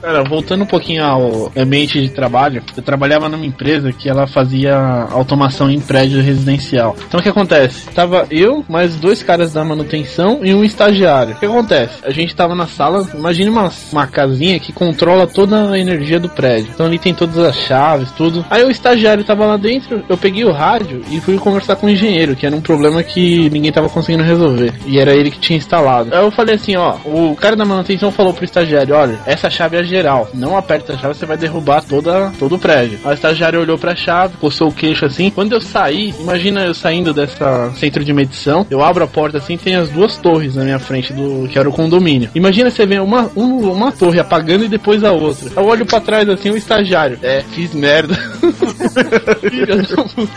[0.00, 4.76] Cara, voltando um pouquinho ao ambiente de trabalho, eu trabalhava numa empresa que ela fazia
[5.10, 6.96] automação em prédio residencial.
[7.08, 7.88] Então o que acontece?
[7.90, 11.34] Tava eu, mais dois caras da manutenção e um estagiário.
[11.34, 11.94] O que acontece?
[12.04, 16.28] A gente tava na sala, imagine uma, uma casinha que controla toda a energia do
[16.28, 16.70] prédio.
[16.74, 18.44] Então ali tem todas as chaves, tudo.
[18.50, 21.90] Aí o estagiário tava lá dentro, eu peguei o rádio e fui conversar com o
[21.90, 24.72] engenheiro, que era um problema que ninguém tava conseguindo resolver.
[24.86, 26.14] E era ele que tinha instalado.
[26.14, 29.76] Aí eu falei assim, ó, o cara da manutenção falou pro estagiário, olha, essa chave
[29.76, 30.28] é geral.
[30.34, 32.98] Não aperta a chave, você vai derrubar toda, todo o prédio.
[33.04, 35.30] Aí o estagiário olhou pra chave, coçou o queixo assim.
[35.30, 39.56] Quando eu saí, imagina eu saindo dessa centro de medição, eu abro a porta assim,
[39.56, 42.30] tem as duas torres na minha frente do que era o condomínio.
[42.34, 45.50] Imagina você ver uma, um- uma torre apagando e depois a outra.
[45.56, 47.03] Eu olho pra trás assim, o estagiário.
[47.22, 48.14] É, fiz merda.
[49.40, 50.32] Filha da puta.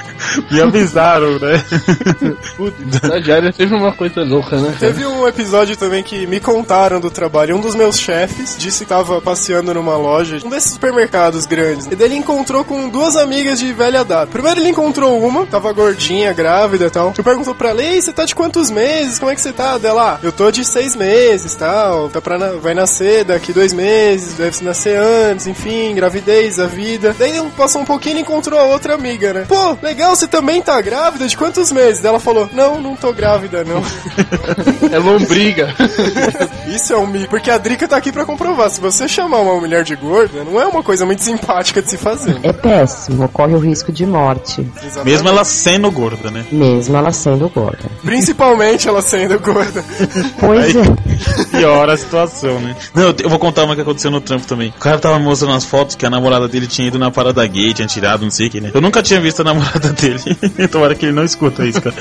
[0.51, 1.63] Me avisaram, né?
[2.56, 4.75] Putz, estagiário é sempre uma coisa louca, né?
[4.80, 7.56] Teve um episódio também que me contaram do trabalho.
[7.56, 11.86] Um dos meus chefes disse que tava passeando numa loja, um desses supermercados grandes.
[11.88, 14.27] E daí ele encontrou com duas amigas de velha data.
[14.27, 17.13] Primeiro ele encontrou uma, tava gordinha, grávida e tal.
[17.17, 19.19] E perguntou pra ela, ei, você tá de quantos meses?
[19.19, 19.77] Como é que você tá?
[19.77, 22.10] Dela, ah, eu tô de seis meses tal.
[22.10, 27.15] Tá pra na- vai nascer daqui dois meses, deve nascer antes, enfim, gravidez, a vida.
[27.17, 29.46] Daí passou um pouquinho e encontrou a outra amiga, né?
[29.48, 31.28] Pô, legal, você também tá grávida?
[31.28, 32.02] De quantos meses?
[32.02, 33.82] Daí ela falou, não, não tô grávida, não.
[34.91, 35.74] É lombriga.
[36.67, 38.70] Isso é um mito, porque a Drica tá aqui pra comprovar.
[38.70, 41.98] Se você chamar uma mulher de gorda, não é uma coisa muito simpática de se
[41.98, 42.39] fazer.
[42.43, 45.06] É péssimo, corre o risco de morte, Exatamente.
[45.06, 46.46] Mesmo ela sendo gorda, né?
[46.52, 47.86] mesmo ela sendo gorda.
[48.04, 49.84] Principalmente ela sendo gorda.
[50.39, 51.58] Pois Aí- é.
[51.58, 52.76] Piora a situação, né?
[52.93, 54.70] Não, eu vou contar uma que aconteceu no trampo também.
[54.70, 57.73] O cara tava mostrando as fotos que a namorada dele tinha ido na parada gay,
[57.73, 58.71] tinha tirado, não sei o que, né?
[58.73, 60.19] Eu nunca tinha visto a namorada dele.
[60.71, 61.95] Tomara que ele não escuta isso, cara.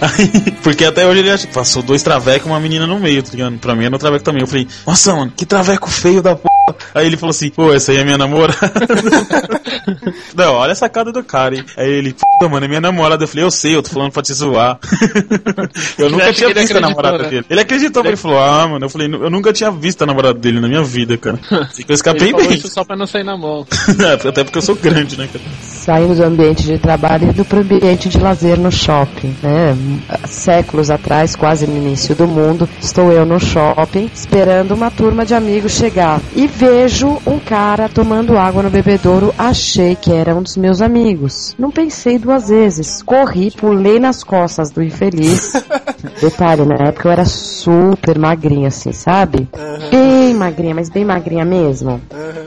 [0.00, 3.22] Aí, porque até hoje ele acha que passou dois travecos e uma menina no meio,
[3.22, 3.58] tá ligado?
[3.58, 4.42] Pra mim era um traveco também.
[4.42, 6.48] Eu falei, nossa, mano, que traveco feio da p.
[6.94, 8.58] Aí ele falou assim, pô, essa aí é minha namorada.
[10.34, 11.64] não, olha a sacada do cara, hein?
[11.76, 13.24] Aí ele, puta, mano, é minha namorada.
[13.24, 14.78] Eu falei, eu sei, eu tô falando pra te zoar.
[15.98, 17.28] eu nunca tinha ele visto a namorada né?
[17.28, 17.46] dele.
[17.48, 20.60] Ele acreditou, ele falou, ah, mano, eu falei, eu nunca tinha visto a namorada dele
[20.60, 21.38] na minha vida, cara.
[21.88, 22.52] Eu escapei Ele bem.
[22.54, 23.66] isso só pra não sair na mão.
[24.28, 25.44] Até porque eu sou grande, né, cara?
[25.62, 29.76] Saindo do ambiente de trabalho e pro ambiente de lazer no shopping, né?
[30.26, 35.34] Séculos atrás, quase no início do mundo, estou eu no shopping esperando uma turma de
[35.34, 39.34] amigos chegar e vejo um cara tomando água no bebedouro.
[39.38, 41.54] Achei que era um dos meus amigos.
[41.58, 43.02] Não pensei duas vezes.
[43.02, 45.52] Corri, pulei nas costas do infeliz
[46.20, 49.48] Detalhe, na época eu era super magrinha, assim, sabe?
[49.90, 52.00] Bem magrinha, mas bem magrinha mesmo.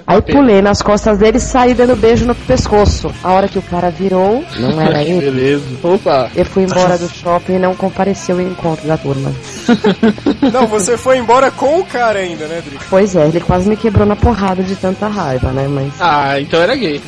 [0.07, 3.11] Aí pulei nas costas dele e saí dando beijo no pescoço.
[3.23, 5.21] A hora que o cara virou, não era ele.
[5.21, 5.65] Beleza.
[5.83, 6.29] Opa.
[6.35, 9.31] Eu fui embora do shopping e não compareceu ao encontro da turma.
[10.51, 12.83] Não, você foi embora com o cara ainda, né, Drico?
[12.89, 15.67] Pois é, ele quase me quebrou na porrada de tanta raiva, né?
[15.67, 15.93] Mas.
[15.99, 17.01] Ah, então era gay.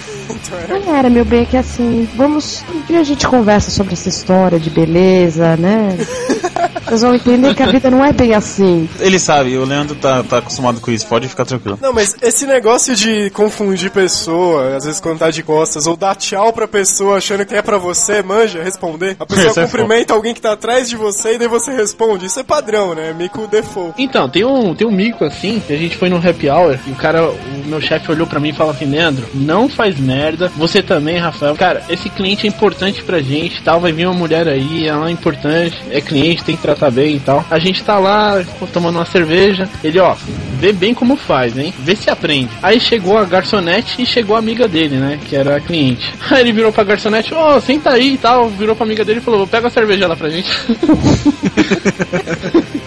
[0.70, 2.64] Não era, meu bem, é que assim, vamos.
[2.74, 5.98] Um dia a gente conversa sobre essa história de beleza, né?
[6.86, 8.90] Vocês vão entender que a vida não é bem assim.
[9.00, 11.80] Ele sabe, o Leandro tá, tá acostumado com isso, pode ficar tranquilo.
[11.82, 16.16] Não, mas esse negócio de confundir pessoa, às vezes quando tá de costas, ou dar
[16.16, 19.16] tchau pra pessoa achando que é pra você, manja, responder.
[19.20, 22.26] A pessoa Isso é cumprimenta alguém que tá atrás de você e daí você responde.
[22.26, 23.14] Isso é padrão, né?
[23.14, 23.94] Mico default.
[23.98, 26.92] Então, tem um, tem um mico assim, que a gente foi no happy hour e
[26.92, 30.52] o cara, o meu chefe olhou pra mim e falou assim, Leandro, não faz merda,
[30.56, 31.56] você também, Rafael.
[31.56, 35.12] Cara, esse cliente é importante pra gente, tal, vai vir uma mulher aí, ela é
[35.12, 37.46] importante, é cliente, tem que tratar bem e tal.
[37.50, 40.16] A gente tá lá tomando uma cerveja, ele, ó,
[40.60, 41.74] vê bem como faz, hein?
[41.80, 42.50] Vê se aprende.
[42.62, 45.20] Aí chegou a garçonete e chegou a amiga dele, né?
[45.26, 46.14] Que era a cliente.
[46.30, 48.50] Aí ele virou pra garçonete, ó, senta aí e tal.
[48.50, 50.50] Virou pra amiga dele e falou, pega a cerveja lá pra gente.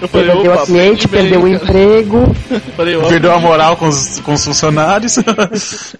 [0.00, 2.34] Eu falei, Perdeu a cliente, perdeu o emprego.
[2.76, 5.18] Falei, ó, Perdeu a moral com os, com os funcionários.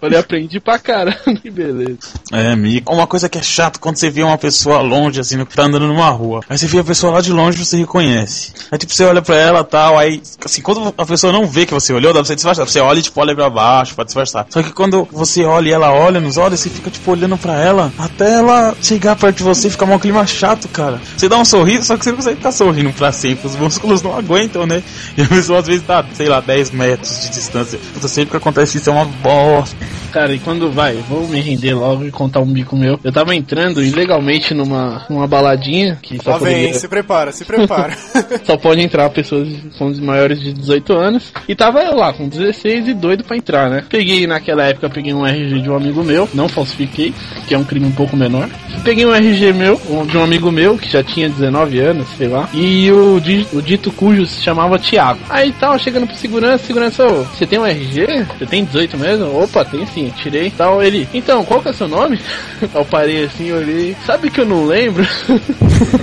[0.01, 1.99] falei, aprendi pra caramba, que beleza.
[2.33, 2.93] É, mico.
[2.93, 5.87] Uma coisa que é chato quando você vê uma pessoa longe, assim, no- tá andando
[5.87, 6.41] numa rua.
[6.49, 8.53] Aí você vê a pessoa lá de longe você reconhece.
[8.71, 11.67] Aí tipo, você olha pra ela e tal, aí, assim, quando a pessoa não vê
[11.67, 12.67] que você olhou, dá pra você disfarçar.
[12.67, 14.47] Você olha e tipo, olha pra baixo pra disfarçar.
[14.49, 17.55] Só que quando você olha e ela olha nos olhos, você fica tipo olhando pra
[17.61, 21.01] ela, até ela chegar perto de você e ficar um clima chato, cara.
[21.17, 23.47] Você dá um sorriso, só que você não consegue ficar sorrindo pra sempre.
[23.47, 24.83] Os músculos não aguentam, né?
[25.17, 27.79] E a pessoa às vezes tá, sei lá, 10 metros de distância.
[27.93, 29.77] Puta, sempre que acontece isso é uma bosta.
[30.15, 33.01] Cara, e quando vai, vou me render logo e contar um bico meu.
[33.03, 37.45] Eu tava entrando ilegalmente numa, numa baladinha que só Lá vem, poderia, se prepara, se
[37.45, 37.97] prepara.
[38.47, 41.33] só pode entrar pessoas com os maiores de 18 anos.
[41.49, 43.85] E tava eu lá com 16 e doido pra entrar, né?
[43.89, 47.13] Peguei naquela época, peguei um RG de um amigo meu, não falsifiquei,
[47.49, 48.49] que é um crime um pouco menor.
[48.85, 52.49] Peguei um RG meu, de um amigo meu, que já tinha 19 anos, sei lá.
[52.55, 53.17] E o,
[53.53, 55.21] o dito cujo se chamava Thiago.
[55.29, 58.27] Aí tal, chegando pro segurança, segurança, ô, você tem um RG?
[58.39, 59.43] Você tem 18 mesmo?
[59.43, 60.51] Opa, tem sim, tirei.
[60.51, 62.19] Tal, ele, então, qual que é o seu nome?
[62.75, 63.97] Eu parei assim, olhei.
[64.07, 65.05] Sabe que eu não lembro?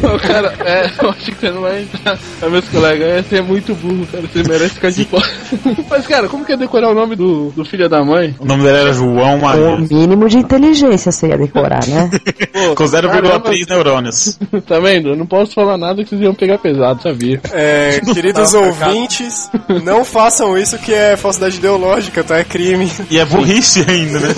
[0.04, 2.18] o cara, é, eu acho que você não vai entrar.
[2.42, 5.28] Aí meus colegas, é, você é muito burro, cara, você merece ficar de fora.
[5.90, 8.36] Mas, cara, como que é decorar o nome do, do filho da mãe?
[8.40, 9.78] O nome dele era João O Maria.
[9.78, 12.10] mínimo de inteligência você ia decorar, né?
[12.54, 14.40] Pô, Com caramba, 0,3 neurônios.
[14.68, 15.10] Tá vendo?
[15.10, 16.71] Eu não posso falar nada que vocês iam pegar pesado,
[17.02, 17.42] sabia?
[17.52, 19.50] É, queridos ouvintes,
[19.84, 22.38] não façam isso que é falsidade ideológica, tá?
[22.38, 22.92] É crime.
[23.10, 24.34] E é burrice ainda, né?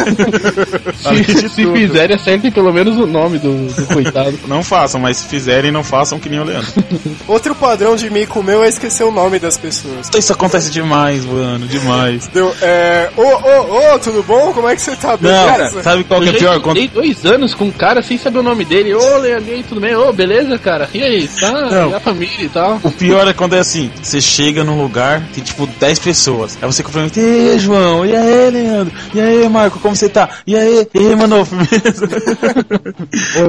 [1.25, 4.39] Se, se fizerem, acertem pelo menos o nome do, do coitado.
[4.47, 6.71] Não façam, mas se fizerem, não façam que nem o Leandro.
[7.27, 10.09] Outro padrão de mico meu é esquecer o nome das pessoas.
[10.17, 12.27] Isso acontece demais, mano, demais.
[12.27, 13.09] Deu, é.
[13.15, 14.53] Ô, ô, ô, tudo bom?
[14.53, 15.17] Como é que você tá?
[15.19, 15.83] Não, Beleza?
[15.83, 16.59] sabe qual que é pior?
[16.61, 16.87] Quando...
[16.89, 18.93] dois anos com um cara sem saber o nome dele.
[18.93, 19.95] Ô, Leandro, e tudo bem?
[19.95, 20.89] Ô, beleza, cara?
[20.93, 21.51] E aí, tá?
[21.51, 21.93] Não.
[22.13, 22.79] Família e tal?
[22.83, 26.57] O pior é quando é assim, você chega num lugar, tem tipo 10 pessoas.
[26.61, 28.05] Aí você cumprimenta, e aí, João?
[28.05, 28.93] E aí, Leandro?
[29.13, 30.29] E aí, Marco, como você tá?
[30.45, 32.07] E aí, e aí, mano, firmeza?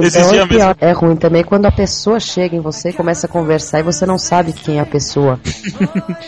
[0.03, 0.75] Então é pior.
[0.81, 4.05] É ruim também quando a pessoa chega em você e começa a conversar e você
[4.05, 5.39] não sabe quem é a pessoa.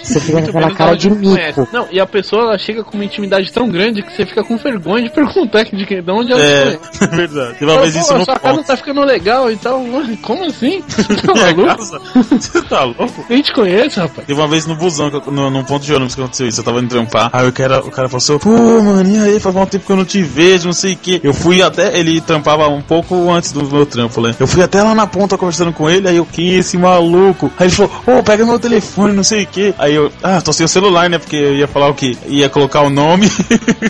[0.03, 1.59] Você fica com aquela cara de conhece.
[1.59, 1.67] mico.
[1.73, 4.57] Não, e a pessoa ela chega com uma intimidade tão grande que você fica com
[4.57, 7.07] vergonha de perguntar de, quem, de onde ela É, conhece.
[7.15, 7.53] verdade.
[7.53, 8.67] Teve uma Fala, vez "Pô, isso no sua casa ponto.
[8.67, 9.81] tá ficando legal e tal.
[9.81, 10.81] Ué, Como assim?
[10.81, 12.26] Tá Minha maluco?
[12.39, 13.25] Você tá louco?
[13.29, 14.25] Nem te conhece, rapaz.
[14.27, 16.63] Teve uma vez no busão, eu- no, num ponto de ônibus que aconteceu isso, eu
[16.65, 17.29] tava indo trampar.
[17.33, 19.91] Aí o cara, o cara falou assim, pô, mano, e aí, faz um tempo que
[19.91, 21.19] eu não te vejo, não sei o que.
[21.23, 24.35] Eu fui até, ele trampava um pouco antes do meu trampo, né?
[24.39, 27.51] Eu fui até lá na ponta conversando com ele, aí eu, quem é esse maluco?
[27.57, 29.73] Aí ele falou, ô, pega meu telefone, não sei o que.
[29.77, 31.17] Aí eu, ah, tô sem o celular, né?
[31.17, 32.17] Porque eu ia falar o que?
[32.27, 33.27] Ia colocar o nome.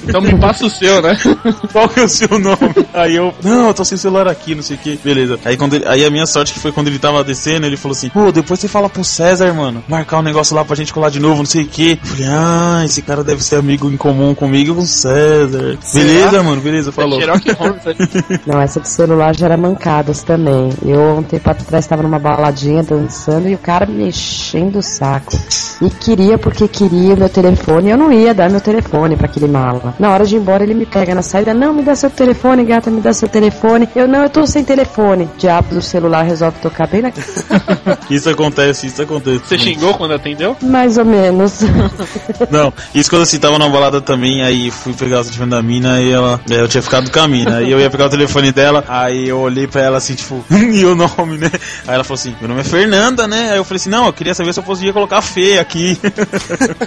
[0.08, 1.18] Então me passa o seu, né?
[1.72, 2.58] Qual que é o seu nome?
[2.94, 4.98] Aí eu, não, eu tô sem o celular aqui, não sei o que.
[5.04, 5.40] Beleza.
[5.44, 7.96] Aí, quando ele- aí a minha sorte que foi quando ele tava descendo, ele falou
[7.96, 11.10] assim, pô, depois você fala pro César, mano, marcar um negócio lá pra gente colar
[11.10, 11.92] de novo, não sei o que.
[11.92, 15.78] Eu falei, ah, esse cara deve ser amigo em comum comigo e com o César.
[15.94, 17.20] Beleza, mano, beleza, falou.
[18.46, 20.72] Não, essa de celular já era mancadas também.
[20.86, 25.38] Eu um tempo atrás estava numa baladinha dançando e o cara me enchendo o saco.
[25.82, 27.90] E queria porque queria o meu telefone.
[27.90, 29.96] Eu não ia dar meu telefone pra aquele mala.
[30.00, 31.54] Na hora de ir embora, ele me pega na saída.
[31.54, 33.88] Não, me dá seu telefone, gata, me dá seu telefone.
[33.96, 35.30] Eu não, eu tô sem telefone.
[35.38, 37.12] Diabo do celular resolve tocar bem na.
[38.10, 39.42] E Isso acontece, isso acontece.
[39.46, 40.58] Você xingou quando atendeu?
[40.62, 41.60] Mais ou menos.
[42.50, 46.02] Não, isso quando assim, tava na balada também, aí fui pegar o telefone da mina
[46.02, 46.40] e ela.
[46.50, 47.58] é, Eu tinha ficado com a mina.
[47.58, 50.84] Aí eu ia pegar o telefone dela, aí eu olhei pra ela assim, tipo, e
[50.86, 51.52] o nome, né?
[51.88, 53.52] Aí ela falou assim, meu nome é Fernanda, né?
[53.52, 55.98] Aí eu falei assim, não, eu queria saber se eu podia colocar Fê aqui.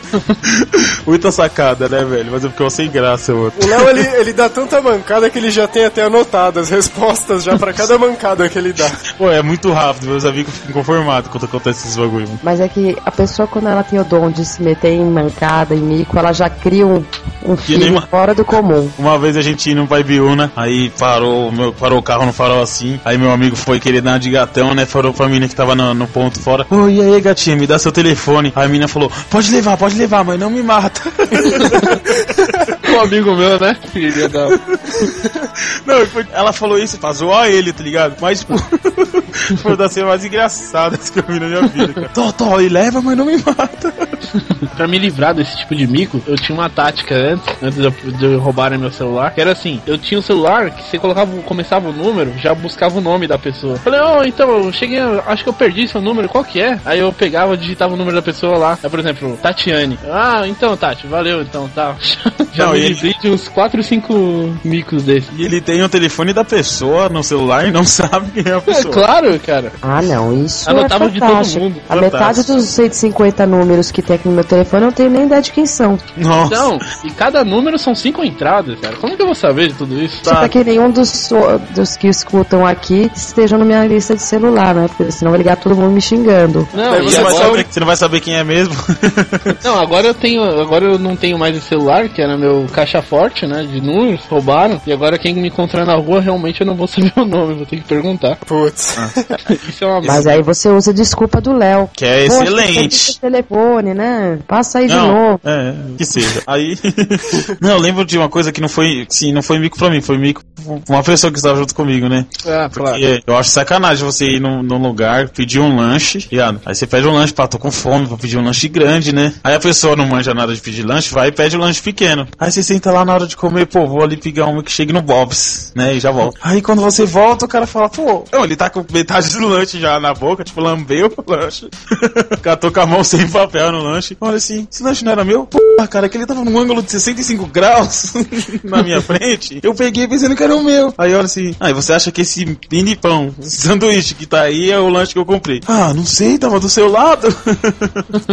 [1.07, 2.31] Muita sacada, né, velho?
[2.33, 3.53] Mas eu fiquei sem graça, mano.
[3.63, 7.43] O Léo, ele, ele dá tanta mancada que ele já tem até anotado as respostas
[7.45, 8.91] já pra cada mancada que ele dá.
[9.17, 10.83] Pô, é muito rápido, meus amigos ficam
[11.29, 12.29] quando acontece esses bagulho.
[12.43, 15.75] Mas é que a pessoa, quando ela tem o dom de se meter em mancada,
[15.75, 17.05] em mico, ela já cria um,
[17.45, 18.89] um filho uma- fora do comum.
[18.99, 22.63] Uma vez a gente ia no Paibiúna, aí parou, meu, parou o carro no farol
[22.63, 24.87] assim, aí meu amigo foi querer dar uma de gatão, né?
[24.87, 27.79] Falou pra mina que tava no, no ponto fora, ô, e aí gatinha, me dá
[27.79, 28.53] seu telefone.
[28.55, 31.01] Aí a mina falou, pode levar, pode levar, mas não me mata.
[32.95, 33.77] Um amigo meu, né?
[33.93, 34.49] Filha da.
[35.87, 38.17] não, foi- ela falou isso pra zoar ele, tá ligado?
[38.21, 38.55] Mas, tipo,
[39.63, 42.09] foi das cenas mais engraçadas que eu vi na minha vida, cara.
[42.11, 43.93] Tô, tô, e leva, mas não me mata.
[44.77, 48.35] Pra me livrar desse tipo de mico, eu tinha uma tática antes, antes de, de
[48.37, 51.93] roubarem meu celular, que era assim, eu tinha um celular que você colocava, começava o
[51.93, 53.77] número, já buscava o nome da pessoa.
[53.77, 56.79] Falei, oh, então, eu cheguei, acho que eu perdi seu número, qual que é?
[56.85, 58.79] Aí eu pegava, digitava o número da pessoa lá.
[58.83, 59.99] Aí, por exemplo, Tatiane.
[60.11, 61.95] Ah, então, Tati, valeu, então, tá.
[62.53, 65.31] Já Não, me e ele- livrei de uns 4, 5 micos desses.
[65.37, 68.59] E ele tem o telefone da pessoa no celular e não sabe quem é a
[68.59, 68.93] É pessoa.
[68.93, 69.73] claro, cara.
[69.81, 71.81] Ah, não, isso Anotava é de todo mundo.
[71.89, 72.01] A Fantástico.
[72.19, 75.41] metade dos 150 números que tem aqui no meu telefone, eu não tenho nem ideia
[75.41, 75.97] de quem são.
[76.17, 76.47] Nossa.
[76.55, 78.97] Então, e cada número são cinco entradas, cara.
[78.97, 80.21] Como que eu vou saber de tudo isso?
[80.23, 80.37] Tá.
[80.37, 81.29] Pra que nenhum dos,
[81.75, 84.89] dos que escutam aqui estejam na minha lista de celular, né?
[84.89, 86.67] Porque senão vai ligar todo mundo me xingando.
[86.75, 88.75] Não, Aí Você, vai agora- saber, você não vai saber quem é mesmo.
[89.63, 90.43] Não, agora eu tenho.
[90.61, 93.63] Agora eu não tenho mais esse celular, que era meu caixa forte, né?
[93.63, 94.81] De números, roubaram.
[94.87, 97.67] E agora quem me encontrar na rua, realmente eu não vou saber o nome, vou
[97.67, 98.37] ter que perguntar.
[98.47, 98.97] Putz.
[99.69, 101.89] Isso é uma Mas aí você usa a desculpa do Léo.
[101.93, 103.21] que é Poxa, excelente.
[103.21, 104.00] telefone, né?
[104.47, 105.41] Passa aí de Não, novo.
[105.45, 106.43] é, que seja.
[106.47, 106.77] Aí.
[107.61, 109.07] não, eu lembro de uma coisa que não foi.
[109.09, 110.43] Sim, não foi mico pra mim, foi mico
[110.87, 112.27] pra uma pessoa que estava junto comigo, né?
[112.47, 112.99] Ah, claro.
[112.99, 116.61] E eu acho sacanagem você ir num, num lugar, pedir um lanche, ligado?
[116.65, 119.33] Aí você pede um lanche, pá, tô com fome, vou pedir um lanche grande, né?
[119.43, 122.27] Aí a pessoa não manja nada de pedir lanche, vai e pede um lanche pequeno.
[122.39, 124.93] Aí você senta lá na hora de comer, pô, vou ali pegar um que chegue
[124.93, 125.95] no Bob's, né?
[125.95, 126.39] E já volta.
[126.43, 129.81] Aí quando você volta, o cara fala, pô, não, ele tá com metade do lanche
[129.81, 131.69] já na boca, tipo, lambeu o lanche.
[132.43, 133.90] Catou com a mão sem papel no lanche.
[134.21, 135.47] Olha assim, esse lanche não era meu?
[135.47, 138.13] Pô, cara, que ele tava num ângulo de 65 graus
[138.63, 139.61] na minha frente.
[139.63, 140.93] Eu peguei pensando que era o meu.
[140.97, 144.71] Aí olha assim, aí você acha que esse mini pão, esse sanduíche que tá aí
[144.71, 145.61] é o lanche que eu comprei.
[145.67, 147.29] Ah, não sei, tava do seu lado.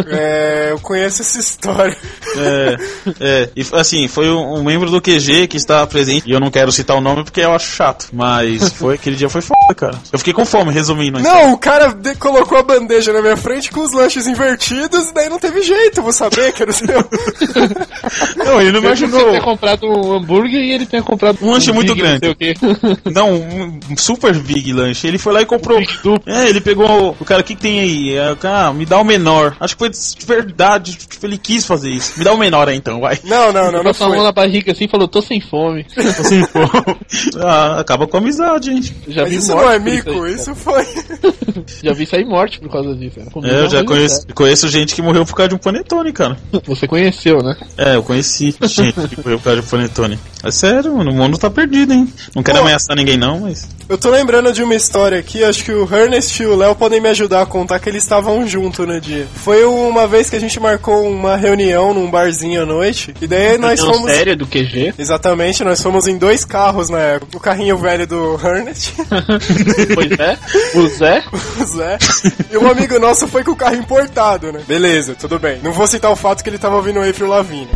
[0.07, 1.97] É, eu conheço essa história.
[2.37, 2.77] é,
[3.19, 6.51] é, e assim, foi um, um membro do QG que estava presente, e eu não
[6.51, 9.99] quero citar o nome porque eu acho chato, mas foi, aquele dia foi foda, cara.
[10.11, 11.19] Eu fiquei com fome, resumindo.
[11.19, 15.29] Não, o cara colocou a bandeja na minha frente com os lanches invertidos e daí
[15.29, 16.87] não teve jeito, vou saber que era o seu.
[18.37, 19.19] Não, ele não imaginou.
[19.19, 22.19] Você tenha comprado um hambúrguer e ele tenha comprado Um lanche muito Big não sei
[22.19, 22.33] grande.
[22.33, 22.53] o quê.
[23.11, 25.07] Não, um um super big lanche.
[25.07, 25.79] Ele foi lá e comprou.
[26.25, 28.15] É, ele pegou o cara, o que, que tem aí?
[28.15, 29.55] É, Ah, me dá o menor.
[29.59, 32.13] Acho que foi de verdade, tipo, ele quis fazer isso.
[32.17, 33.19] Me dá o menor aí então, vai.
[33.23, 35.85] Não, não, não, não Passou a mão na barriga assim e falou, tô sem fome.
[35.97, 36.59] Assim, pô.
[37.39, 38.93] Ah, acaba com a amizade, gente.
[39.07, 40.85] Já Mas vi isso morte não é mico, aí, isso foi.
[41.83, 43.19] Já vi sair morte por causa disso.
[43.19, 46.11] É, eu não já foi conheço, conheço gente que morreu por causa de um panetone,
[46.11, 46.37] cara.
[46.65, 47.55] Você conheceu, né?
[47.77, 50.19] É, eu conheci gente que morreu por causa de um panetone.
[50.43, 52.11] É sério, mano, o mundo tá perdido, hein?
[52.35, 52.63] Não quero Pô.
[52.63, 53.67] ameaçar ninguém não, mas...
[53.89, 56.99] Eu tô lembrando de uma história aqui, acho que o Ernest e o Léo podem
[56.99, 59.25] me ajudar a contar que eles estavam juntos no dia.
[59.33, 63.57] Foi uma vez que a gente marcou uma reunião num barzinho à noite, e daí
[63.57, 64.11] nós Não, fomos.
[64.11, 64.93] sério do QG.
[64.99, 67.37] Exatamente, nós fomos em dois carros na época.
[67.37, 68.93] O carrinho velho do Ernest,
[69.95, 70.37] pois é.
[70.75, 71.23] O Zé.
[71.61, 71.97] o Zé,
[72.51, 74.61] e um amigo nosso foi com o carro importado, né?
[74.67, 75.59] Beleza, tudo bem.
[75.63, 77.67] Não vou citar o fato que ele tava ouvindo o April Lavigne.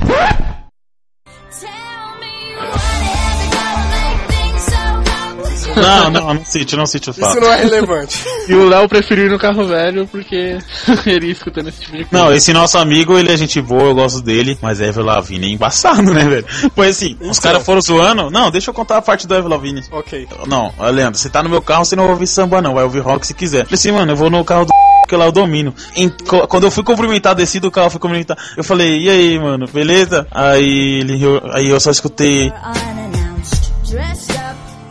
[5.75, 7.31] Não, não, não cite, não cite o fato.
[7.31, 8.23] Isso não é relevante.
[8.49, 10.57] E o Léo preferiu ir no carro velho porque
[11.05, 12.25] ele ia escutando esse tipo de coisa.
[12.25, 15.49] Não, esse nosso amigo, ele é gente boa, eu gosto dele, mas Ever Lavigne é
[15.51, 16.45] embaçado, né, velho?
[16.75, 17.51] Pois assim, os Então.
[17.51, 18.29] caras foram zoando.
[18.29, 19.83] Não, deixa eu contar a parte do Ever Lavigne.
[19.91, 20.27] ok.
[20.47, 22.99] Não, Leandro, você tá no meu carro, você não vai ouvir samba, não, vai ouvir
[22.99, 23.63] rock se quiser.
[23.63, 24.71] Falei assim, mano, eu vou no carro do
[25.11, 25.75] porque lá eu domino.
[25.93, 26.09] Em-
[26.47, 30.25] quando eu fui cumprimentar, desci do carro, fui cumprimentar, eu falei, e aí, mano, beleza?
[30.31, 31.19] Aí ele
[31.53, 32.49] aí eu só escutei.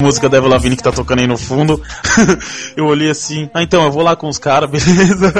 [0.00, 1.80] Música da Eva Lavigne que tá tocando aí no fundo.
[2.76, 5.30] eu olhei assim, ah, então, eu vou lá com os caras, beleza?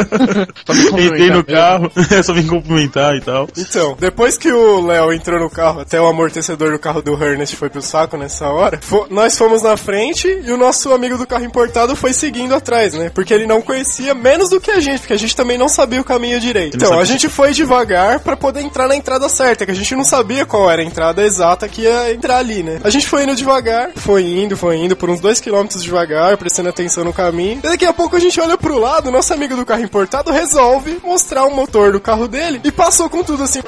[0.65, 3.49] Pra me cumprimentar Entrei no carro, é só vim cumprimentar e tal.
[3.57, 7.57] Então, depois que o Léo entrou no carro, até o amortecedor do carro do Ernest
[7.57, 11.27] foi pro saco nessa hora, fo- nós fomos na frente e o nosso amigo do
[11.27, 13.11] carro importado foi seguindo atrás, né?
[13.15, 16.01] Porque ele não conhecia menos do que a gente, porque a gente também não sabia
[16.01, 16.77] o caminho direito.
[16.77, 20.05] Então, a gente foi devagar pra poder entrar na entrada certa, que a gente não
[20.05, 22.81] sabia qual era a entrada exata que ia entrar ali, né?
[22.85, 26.69] A gente foi indo devagar, foi indo, foi indo por uns dois quilômetros devagar, prestando
[26.69, 27.59] atenção no caminho.
[27.59, 31.01] E daqui a pouco a gente olha pro lado, nosso amigo do carro importado resolve
[31.03, 33.61] mostrar o motor do carro dele e passou com tudo assim.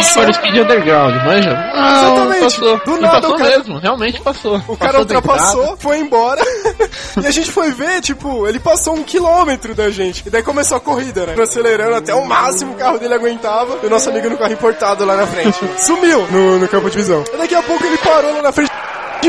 [0.00, 1.50] Isso para o Speed Underground, manja?
[1.74, 2.40] Não, Exatamente.
[2.44, 2.78] passou.
[2.84, 4.56] Do E nada passou o cara- mesmo, realmente passou.
[4.68, 5.76] O cara Passou da ultrapassou, entrada.
[5.80, 6.42] foi embora.
[7.22, 10.22] e a gente foi ver, tipo, ele passou um quilômetro da gente.
[10.26, 11.34] E daí começou a corrida, né?
[11.42, 13.78] Acelerando até o máximo o carro dele aguentava.
[13.82, 15.58] E o nosso amigo no carro importado lá na frente.
[15.78, 17.24] Sumiu no, no campo de visão.
[17.32, 18.70] E daqui a pouco ele parou lá na frente.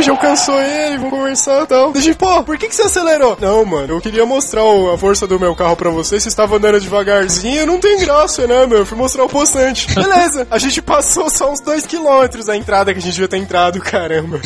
[0.01, 1.91] Já alcançou ele, vamos conversar e tal.
[1.91, 3.37] Deixa, pô, por que, que você acelerou?
[3.41, 6.17] Não, mano, eu queria mostrar o- a força do meu carro pra você.
[6.19, 8.79] Você estava andando devagarzinho, não tem graça, né, meu?
[8.79, 9.87] Eu fui mostrar o postante.
[9.93, 13.37] Beleza, a gente passou só uns dois quilômetros da entrada que a gente devia ter
[13.37, 14.39] entrado, caramba.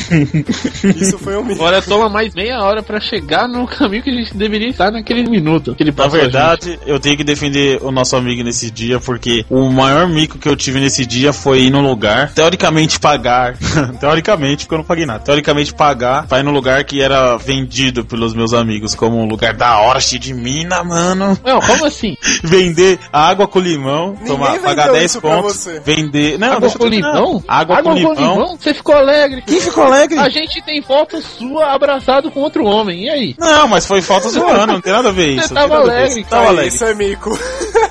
[1.00, 4.36] Isso foi um Agora toma mais meia hora pra chegar no caminho que a gente
[4.36, 8.42] deveria estar naquele minuto que ele Na verdade, eu tenho que defender o nosso amigo
[8.42, 12.32] nesse dia, porque o maior mico que eu tive nesse dia foi ir num lugar,
[12.32, 13.56] teoricamente pagar,
[14.00, 18.04] teoricamente, porque eu não paguei nada, teoricamente pagar pra ir num lugar que era vendido
[18.04, 21.36] pelos meus amigos como um lugar da hora, cheio de mina, mano.
[21.44, 22.16] Não, como assim?
[22.44, 25.80] Vender água com limão, Ninguém tomar, pagar vendeu 10 isso pra pontos, você.
[25.80, 26.38] vender...
[26.38, 27.44] Não, Água com limão?
[27.48, 28.56] Água, com, limão.
[28.58, 29.42] Você ficou alegre.
[29.42, 30.18] Quem ficou alegre?
[30.18, 33.04] A gente tem foto sua abraçado com outro homem.
[33.04, 33.34] E aí?
[33.38, 35.48] Não, mas foi falta zoando, não tem nada a ver isso.
[35.48, 36.30] Você tava alegre, isso.
[36.30, 36.74] Tava alegre.
[36.74, 37.38] Isso é mico.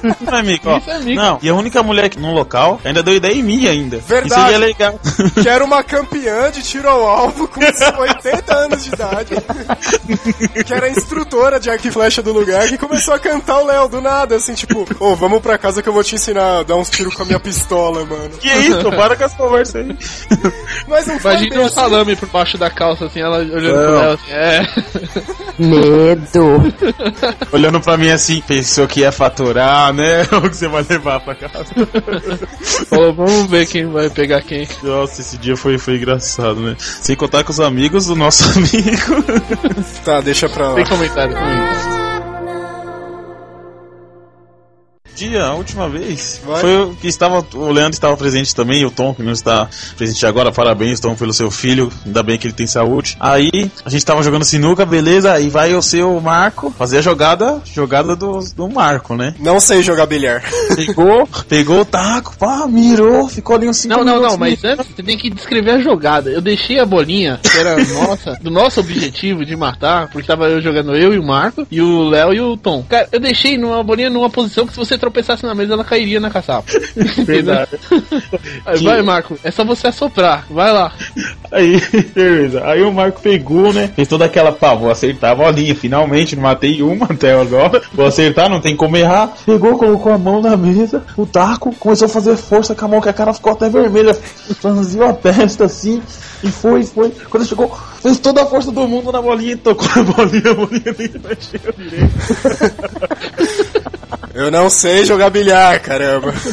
[0.04, 0.78] Não é mico, ó.
[0.78, 1.22] Isso é mico.
[1.22, 3.98] Não, e a única mulher que no local ainda deu ideia em mim ainda.
[3.98, 4.34] Verdade.
[4.34, 5.00] Isso seria legal.
[5.42, 9.36] que era uma campeã de tiro ao alvo com uns 80 anos de idade.
[10.66, 13.88] que era instrutora de arco e flecha do lugar, que começou a cantar o Léo
[13.88, 16.76] do nada, assim, tipo, ô, vamos pra casa que eu vou te ensinar a dar
[16.76, 18.30] uns tiros com a minha pistola, mano.
[18.40, 18.84] que isso?
[18.92, 19.98] Para com as conversas aí.
[20.88, 21.76] Mas não foi Imagina um assim.
[21.76, 23.84] salame por baixo da calça, assim, ela olhando Não.
[23.84, 24.32] pro Léo assim.
[24.32, 24.68] É.
[25.58, 26.74] Medo.
[27.52, 30.24] Olhando pra mim assim, pensou que ia faturar, né?
[30.44, 31.66] O que você vai levar pra casa.
[32.90, 34.68] Falou, vamos ver quem vai pegar quem.
[34.82, 36.76] Nossa, esse dia foi, foi engraçado, né?
[36.80, 39.24] Sem contar com os amigos do nosso amigo.
[40.04, 40.76] Tá, deixa pra lá.
[40.76, 41.93] Tem comentário comigo.
[45.16, 46.62] Dia, a última vez, Vai.
[46.62, 47.46] foi o que estava.
[47.54, 50.52] O Leandro estava presente também, e o Tom, que não está presente agora.
[50.52, 51.92] Parabéns, Tom, pelo seu filho.
[52.06, 53.16] Ainda bem que ele tem saúde.
[53.20, 55.34] Aí, a gente estava jogando sinuca, beleza.
[55.34, 59.36] Aí vai o seu Marco fazer a jogada, jogada do, do Marco, né?
[59.40, 60.44] Não sei jogar bilhar.
[60.76, 64.88] Pegou, pegou o taco, pá, mirou, ficou ali uns 5 Não, não, não, mas antes
[64.88, 66.30] você tem que descrever a jogada.
[66.30, 70.62] Eu deixei a bolinha, que era nossa, do nosso objetivo de matar, porque tava eu
[70.62, 72.84] jogando eu e o Marco, e o Léo e o Tom.
[72.90, 76.20] Cara, eu deixei numa bolinha numa posição que se você tropeçasse na mesa, ela cairia
[76.20, 76.72] na caçapa.
[77.26, 77.72] Verdade.
[78.66, 80.94] Aí, vai, Marco, é só você assoprar, vai lá.
[81.52, 81.82] Aí,
[82.16, 82.64] beleza.
[82.66, 83.92] Aí o Marco pegou, né?
[83.94, 85.76] Fez toda aquela, pá, vou acertar a bolinha.
[85.76, 87.82] Finalmente, matei uma até agora.
[87.94, 89.34] Vou acertar, não tem como errar.
[89.46, 93.02] Pegou, colocou a mão na mesa, o taco, começou a fazer força com a mão,
[93.02, 94.14] que a cara ficou até vermelha.
[94.14, 96.02] Franziu a testa assim.
[96.44, 97.10] E foi, foi.
[97.30, 97.70] Quando chegou,
[98.02, 101.10] fez toda a força do mundo na bolinha e tocou a bolinha, a bolinha nem
[101.10, 102.14] mexeu direito.
[104.34, 106.34] Eu não sei jogar bilhar, caramba.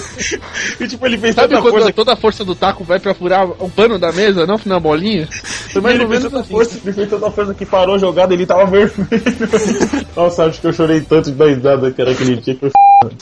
[0.81, 1.93] E tipo, ele fez Sabe tanta quando força.
[1.93, 5.29] toda a força do taco vai pra furar o pano da mesa, não na bolinha?
[5.73, 6.51] Foi mais ele ou fez menos assim.
[6.53, 8.93] força, ele fez tanta força que parou a jogada, ele tava vermelho.
[10.17, 12.71] Nossa, acho que eu chorei tanto de dar risada que era aquele dia que eu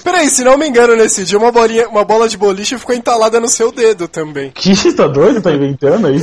[0.03, 3.39] Peraí, se não me engano, nesse dia uma, bolinha, uma bola de boliche ficou entalada
[3.39, 4.51] no seu dedo também.
[4.51, 5.41] Que tá doido?
[5.41, 6.19] Tá inventando aí?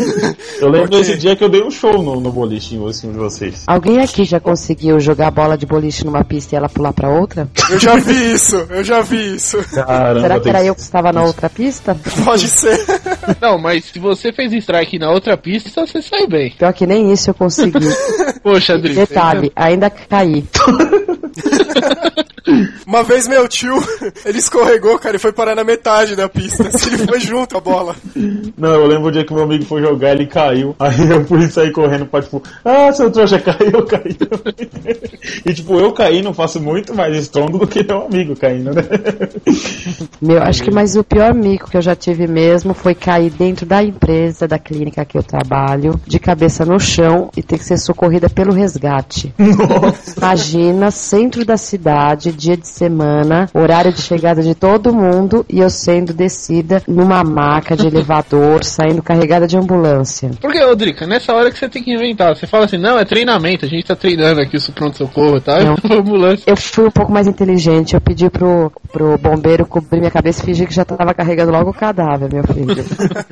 [0.59, 0.99] Eu lembro Ok.
[0.99, 3.63] desse dia que eu dei um show no, no boliche em cima de vocês.
[3.65, 7.47] Alguém aqui já conseguiu jogar bola de boliche numa pista e ela pular pra outra?
[7.69, 9.57] Eu já vi isso, eu já vi isso.
[9.73, 11.95] Caramba, Será que tem era eu que estava na outra pista?
[12.23, 12.77] Pode ser.
[13.41, 16.51] Não, mas se você fez strike na outra pista, você sai bem.
[16.51, 17.79] Pior que nem isso eu consegui.
[18.41, 18.93] Poxa, Adri.
[18.93, 20.45] Detalhe, ainda caí.
[22.85, 23.73] Uma vez meu tio,
[24.23, 26.67] ele escorregou, cara, e foi parar na metade da pista.
[26.67, 27.95] Assim, ele foi junto a bola.
[28.57, 30.75] Não, eu lembro o dia que meu amigo foi jogar, ele caiu.
[30.79, 34.15] Aí eu fui sair correndo pra, tipo, ah, seu trouxa caiu, caiu.
[35.45, 38.83] e tipo, eu caí, não faço muito mais estrondo do que meu amigo caindo, né?
[40.21, 43.65] Meu, acho que mais o pior mico que eu já tive mesmo foi cair dentro
[43.65, 47.77] da empresa, da clínica que eu trabalho, de cabeça no chão e ter que ser
[47.77, 49.33] socorrida pelo resgate.
[50.17, 55.69] Imagina, centro da cidade, dia de semana, horário de chegada de todo mundo e eu
[55.69, 60.29] sendo descida numa maca de elevador dor, saindo carregada de ambulância.
[60.41, 62.35] Porque, Drica, nessa hora que você tem que inventar.
[62.35, 65.63] Você fala assim, não, é treinamento, a gente tá treinando aqui o pronto-socorro e tal.
[65.63, 65.75] Não.
[65.89, 66.43] e ambulância.
[66.45, 70.45] Eu fui um pouco mais inteligente, eu pedi pro, pro bombeiro cobrir minha cabeça e
[70.45, 72.75] fingir que já tava carregando logo o cadáver, meu filho.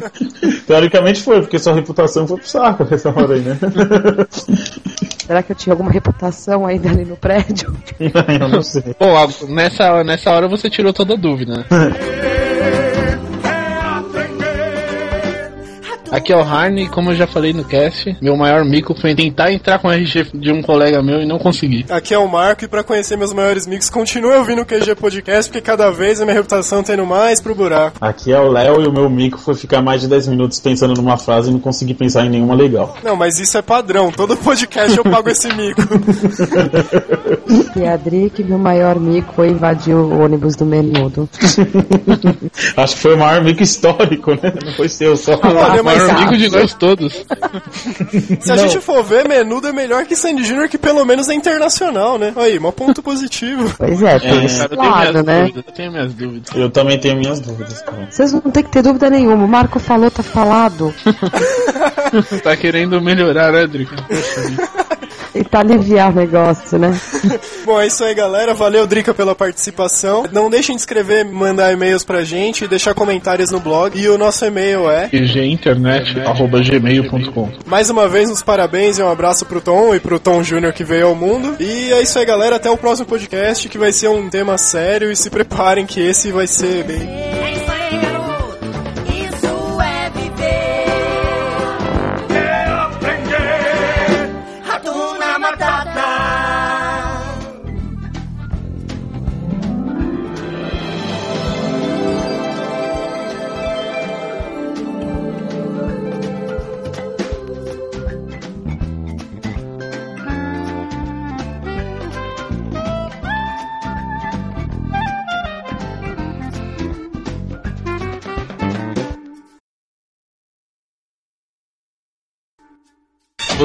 [0.66, 3.58] Teoricamente foi, porque sua reputação foi pro saco nessa hora aí, né?
[5.28, 7.76] Será que eu tinha alguma reputação ainda ali no prédio?
[7.99, 8.93] eu não sei.
[8.93, 12.43] Pô, nessa, nessa hora você tirou toda a dúvida, né?
[16.14, 19.51] Aqui é o Harney, como eu já falei no cast, meu maior mico foi tentar
[19.51, 21.88] entrar com o RG de um colega meu e não consegui.
[21.89, 25.49] Aqui é o Marco e pra conhecer meus maiores mix, continue ouvindo o QG Podcast,
[25.49, 27.97] porque cada vez a minha reputação tá indo mais pro buraco.
[27.99, 30.93] Aqui é o Léo e o meu mico foi ficar mais de 10 minutos pensando
[30.93, 32.95] numa frase e não conseguir pensar em nenhuma legal.
[33.03, 35.82] Não, mas isso é padrão, todo podcast eu pago esse mico.
[37.76, 41.28] E a Adri, que meu maior mico foi invadir o ônibus do menudo.
[42.78, 44.53] Acho que foi o maior mico histórico, né?
[44.64, 45.39] Não foi seu só.
[45.41, 47.14] Olha, O mas maior mico de nós todos.
[48.41, 51.34] se a gente for ver, Menudo é melhor que Sandy Jr., que pelo menos é
[51.34, 52.34] internacional, né?
[52.36, 53.74] Aí, um ponto positivo.
[53.78, 55.41] Pois é, tem É, esse Cara, eu tenho lado, minhas né?
[55.41, 56.56] dúvidas, eu tenho minhas dúvidas.
[56.56, 58.08] Eu também tenho minhas dúvidas, cara.
[58.10, 59.45] Vocês não tem que ter dúvida nenhuma.
[59.45, 60.93] O Marco falou, tá falado.
[62.43, 63.95] Tá querendo melhorar, né, Drica?
[65.34, 65.43] Vida.
[65.43, 66.95] Tentar aliviar o negócio, né?
[67.65, 68.53] Bom, é isso aí, galera.
[68.53, 70.25] Valeu, Drica, pela participação.
[70.31, 73.99] Não deixem de escrever, mandar e-mails pra gente e deixar comentários no blog.
[73.99, 75.09] E o nosso e-mail é.
[75.11, 80.73] gginternet.gmail.com Mais uma vez, uns parabéns e um abraço pro Tom e pro Tom Júnior
[80.73, 81.55] que veio ao mundo.
[81.59, 82.57] E é isso aí, galera.
[82.57, 85.11] Até o próximo podcast, que vai ser um tema sério.
[85.11, 87.32] E se preparem que esse vai ser bem.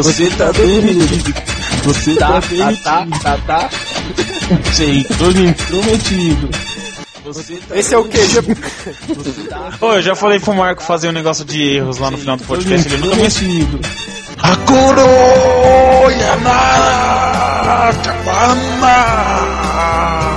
[0.03, 1.35] Você tá demitido.
[1.85, 2.83] Você tá demitido.
[2.83, 3.71] Tá, tá, tá.
[5.19, 6.49] Tô comprometido.
[7.75, 8.39] Esse é o QG.
[9.81, 12.45] Ô, eu já falei pro Marco fazer um negócio de erros lá no final do
[12.45, 13.81] podcast, ele nunca me ensinou.
[14.39, 20.28] Hakuro Yanaka Bana!